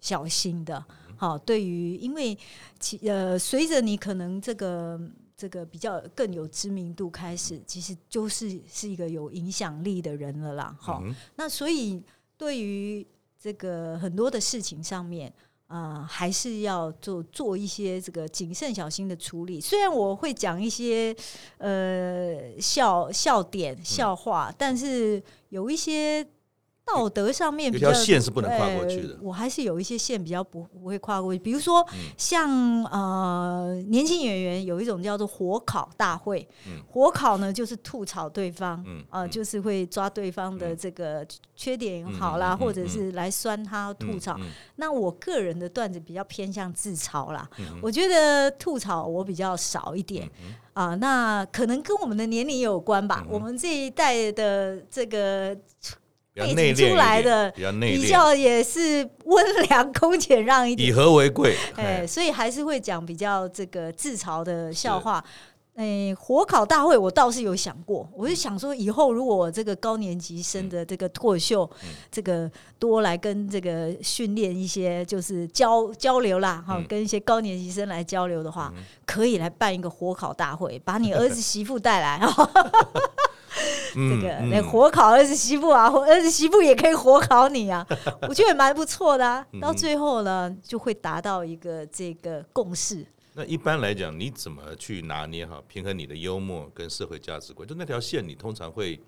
[0.00, 0.84] 小心的。
[1.16, 2.38] 好，对于因为
[2.78, 5.00] 其呃，随着你可能这个
[5.36, 10.76] 这个比较更有知名度开始，其实就是是一个有影响力的人了啦。
[10.80, 11.02] 好，
[11.34, 12.00] 那所以
[12.38, 13.04] 对于
[13.36, 15.34] 这个很多的事情上面。
[15.66, 19.60] 啊、呃，还是要做做一些这个谨慎小心的处理。
[19.60, 21.14] 虽然我会讲一些
[21.58, 26.26] 呃笑笑点、笑话，嗯、但是有一些。
[26.86, 29.14] 道德上面比较，有条线是不能跨过去的。
[29.14, 31.84] 呃，我还是有一些线比较不不会跨过去，比如说
[32.16, 32.48] 像
[32.84, 41.26] 呃年轻演员有一种叫做火烤大会，嗯、火烤呢就是吐槽对方，嗯、呃就是会抓对方的这个
[41.56, 44.38] 缺点好啦，嗯、或者是来酸他吐槽。
[44.76, 50.30] 那我个人的段子比较偏向自嘲啦，嗯、我觉得吐槽我比较少一点
[50.72, 53.24] 啊、那可能跟我们的年龄有关吧。
[53.26, 55.58] 嗯、我们这一代的这个。
[56.36, 61.56] 背景出来的比较内敛，比较也是温良恭俭让一点，以和为贵。
[61.76, 65.24] 哎，所以还是会讲比较这个自嘲的笑话。
[65.26, 65.52] 是。
[65.76, 71.70] 诶，火烤大会我倒是有想过，我就想说以后如果我这个高年级生的这个脱口秀，
[72.10, 78.72] 这个多来跟这个训练一些就是交交流啦，哈，跟一些高年级生来交流的话，
[79.04, 82.50] 可以来办一个火烤大会，把你儿子媳妇带来哈。
[83.94, 87.86] 这个那火烤儿子媳妇啊，儿子媳妇也可以火烤你啊，
[88.28, 89.46] 我觉得也蛮不错的啊。
[89.60, 93.06] 到最后呢，就会达到一个这个共识。
[93.34, 97.66] 那一般来讲，你怎么去拿捏哈，平衡你的幽默跟社会价值观？
[97.66, 99.00] 就那条线，你通常会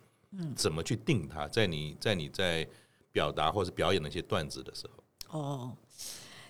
[0.56, 1.46] 怎么去定它？
[1.48, 2.66] 在你在你在
[3.12, 4.86] 表达或者表演那些段子的时
[5.28, 5.72] 候，哦，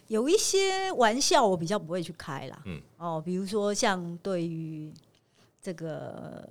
[0.06, 2.62] 有一些玩笑我比较不会去开啦。
[2.66, 4.92] 嗯，哦，比如说像对于
[5.60, 6.48] 这个。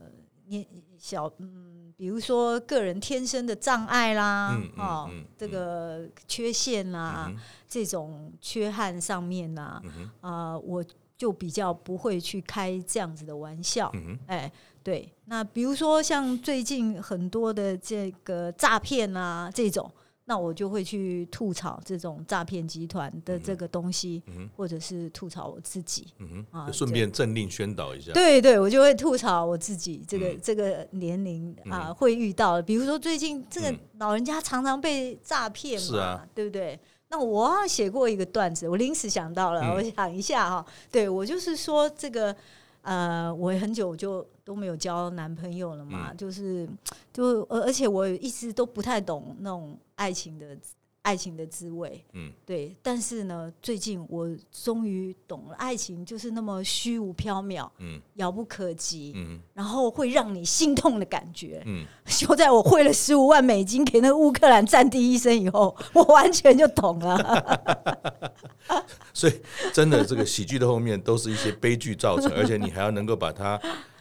[0.49, 0.65] 你
[0.97, 7.37] 小嗯，比如说个人天生的障碍啦，嗯嗯、哦，嗯、这个缺陷啦，嗯、
[7.67, 9.81] 这种缺憾上面呐，
[10.21, 10.83] 啊、我
[11.15, 13.91] 就比较不会去开这样子的玩笑。
[14.27, 14.51] 哎，
[14.83, 19.91] 对，那比如说像最近很多的这个诈骗啊，这种。
[20.29, 24.21] 那我就会去吐槽这种诈骗集团的这个东西，
[24.57, 28.11] 或者是吐槽我自己，嗯、啊，顺便政令宣导一下。
[28.11, 36.77] 对对，我就会吐槽我自己这个、嗯、这个年龄啊会遇到，比如说最近这个老人家常常被诈骗嘛，是啊，对不对？
[37.07, 42.35] 那我写过一个段子，我临时想到了，嗯、我想一下哈，对我就是说这个。
[42.83, 46.65] 呃，我很久就都没有交男朋友了嘛，嗯、就是
[47.11, 50.57] 就而而且我一直都不太懂那种爱情的
[51.01, 52.75] 爱情的滋味，嗯，对。
[52.81, 61.85] 但是呢，最近我终于懂了，爱情就是那么虚无缥缈，嗯，遥不可及，嗯，然后会让你心痛的感觉，嗯。
[62.05, 68.03] 就在我汇了十五万美金给那个乌克兰战地医生以后， 我完全就懂了。
[69.13, 69.33] 所以，
[69.73, 73.59] 真的，这个喜剧的后面都是一些悲剧造成， 而且你还要能够把它，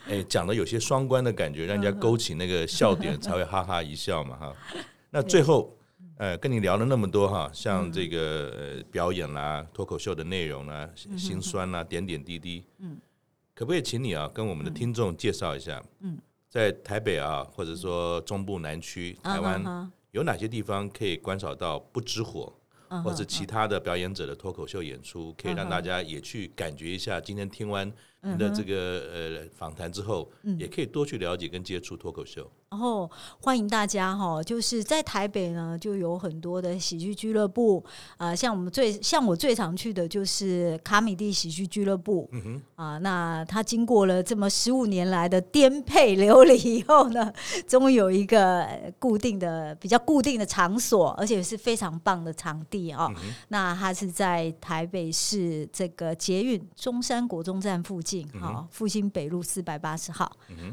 [0.08, 4.52] 哎，讲的有些双关的感觉，让人家勾起那个笑点，才会哈哈一笑嘛，哈。
[5.10, 5.72] 那最后，
[6.16, 12.98] 呃，跟你聊了那么多哈，像这个呃表演啦、脱口秀的内容啦、心酸啦、点点滴滴，嗯，
[13.54, 22.52] 可不可以请你啊，跟我们的听众介绍一下，嗯，在台北啊，或者说中部南区台湾，有哪些地方可以观赏到不知火？
[23.02, 27.20] 或者其他的表演者的脱口秀演出，可以让大家也去感觉一下。
[27.20, 32.48] 今天听完你的这个呃访谈之后，也可以多去了解跟接触脱口秀。
[32.68, 33.08] 然后
[33.40, 37.82] 欢迎大家哈，就是在台北呢，就有很多的喜剧俱乐部
[38.16, 42.28] 啊，像我们最像我最常去的就是卡米蒂喜剧俱乐部。
[42.32, 47.32] 嗯哼啊，那他经过了这么十五年来的颠沛流离以后呢，
[47.68, 53.08] 终于有一个固定的、比较固定的场所，而且是非常棒的场地啊。
[53.48, 60.30] 那他是在台北市这个捷运中山国中站附近，哈，复兴北路四百八十号，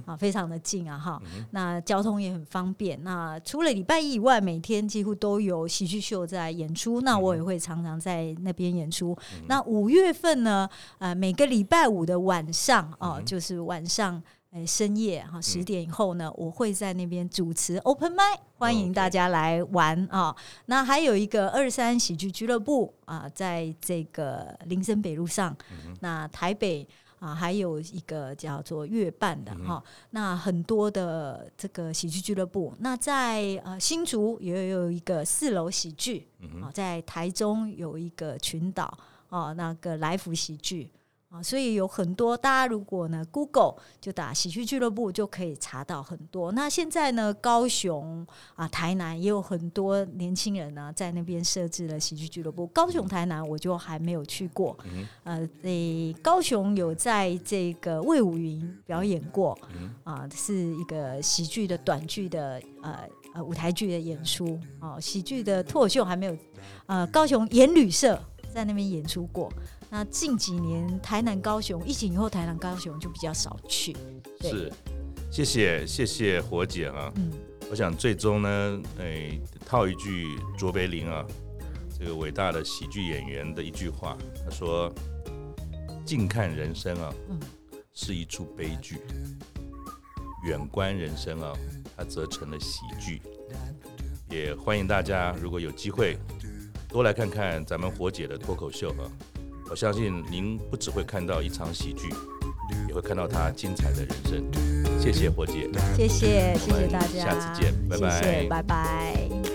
[0.07, 1.21] 啊，非常的近啊，哈，
[1.51, 1.82] 那。
[1.85, 3.01] 交通也很方便。
[3.03, 7.01] 那除了礼拜一以外，每天几乎都有喜剧秀在演出。
[7.01, 9.17] 那我也会常常在那边演出。
[9.33, 10.69] 嗯、那五月份呢？
[10.99, 14.21] 呃，每个礼拜五的晚上哦，就是晚上
[14.51, 20.35] 哎深夜哈十点以后呢，嗯、我会在那边主持 Open Mic，欢迎大家来玩啊。
[20.65, 25.55] 那还有一个二三喜剧俱乐部啊，在这个林森北路上。
[25.71, 26.87] 嗯、那台北。
[27.23, 32.73] 啊，还有一个叫做月半的哈、那很多的这个喜剧俱乐部。
[32.79, 36.27] 那在呃新竹也有一个四楼喜剧，
[36.61, 38.97] 啊、在台中有一个群岛
[39.29, 40.91] 哦，那个来福喜剧。
[41.33, 46.51] 啊，所以有很多大家如果呢，Google 就打喜剧俱乐部就可以查到很多。
[46.51, 48.23] 那现在呢，高雄
[48.53, 52.67] 啊、台南也有很多年轻人呢，在那边设置了喜剧俱乐部。
[52.67, 54.77] 高雄、台南我就还没有去过。
[55.23, 59.57] 呃，诶，高雄有在这个魏武云表演过，
[60.03, 62.99] 啊，是一个喜剧的短剧的呃
[63.33, 64.59] 呃舞台剧的演出。
[64.79, 66.37] 哦，喜剧的脱口秀还没有。
[66.85, 68.21] 呃，高雄演旅社
[68.53, 69.51] 在那边演出过。
[69.95, 73.95] 那近几年，台南、高雄疫情以后，台南、高雄就比较少去。
[74.41, 74.73] 是，
[75.31, 77.13] 谢谢谢谢火姐啊。
[77.17, 77.31] 嗯，
[77.69, 81.23] 我想最终呢，哎，套一句卓别林啊，
[81.95, 84.91] 这个伟大的喜剧演员的一句话，他说
[86.03, 87.39] ：“近看人生啊，嗯，
[87.93, 88.95] 是一出悲剧；
[90.43, 91.53] 远观人生啊，
[91.95, 93.21] 它则成了喜剧。”
[94.27, 96.17] 也欢迎大家，如果有机会，
[96.89, 99.05] 多来看看咱们火姐的脱口秀啊。
[99.73, 102.07] 我相信您不只会看到一场喜剧，
[102.87, 105.01] 也会看到他精彩的人生。
[105.01, 105.67] 谢谢火姐，
[105.97, 109.52] 谢谢谢谢大家，下次见，拜拜，谢谢，拜拜。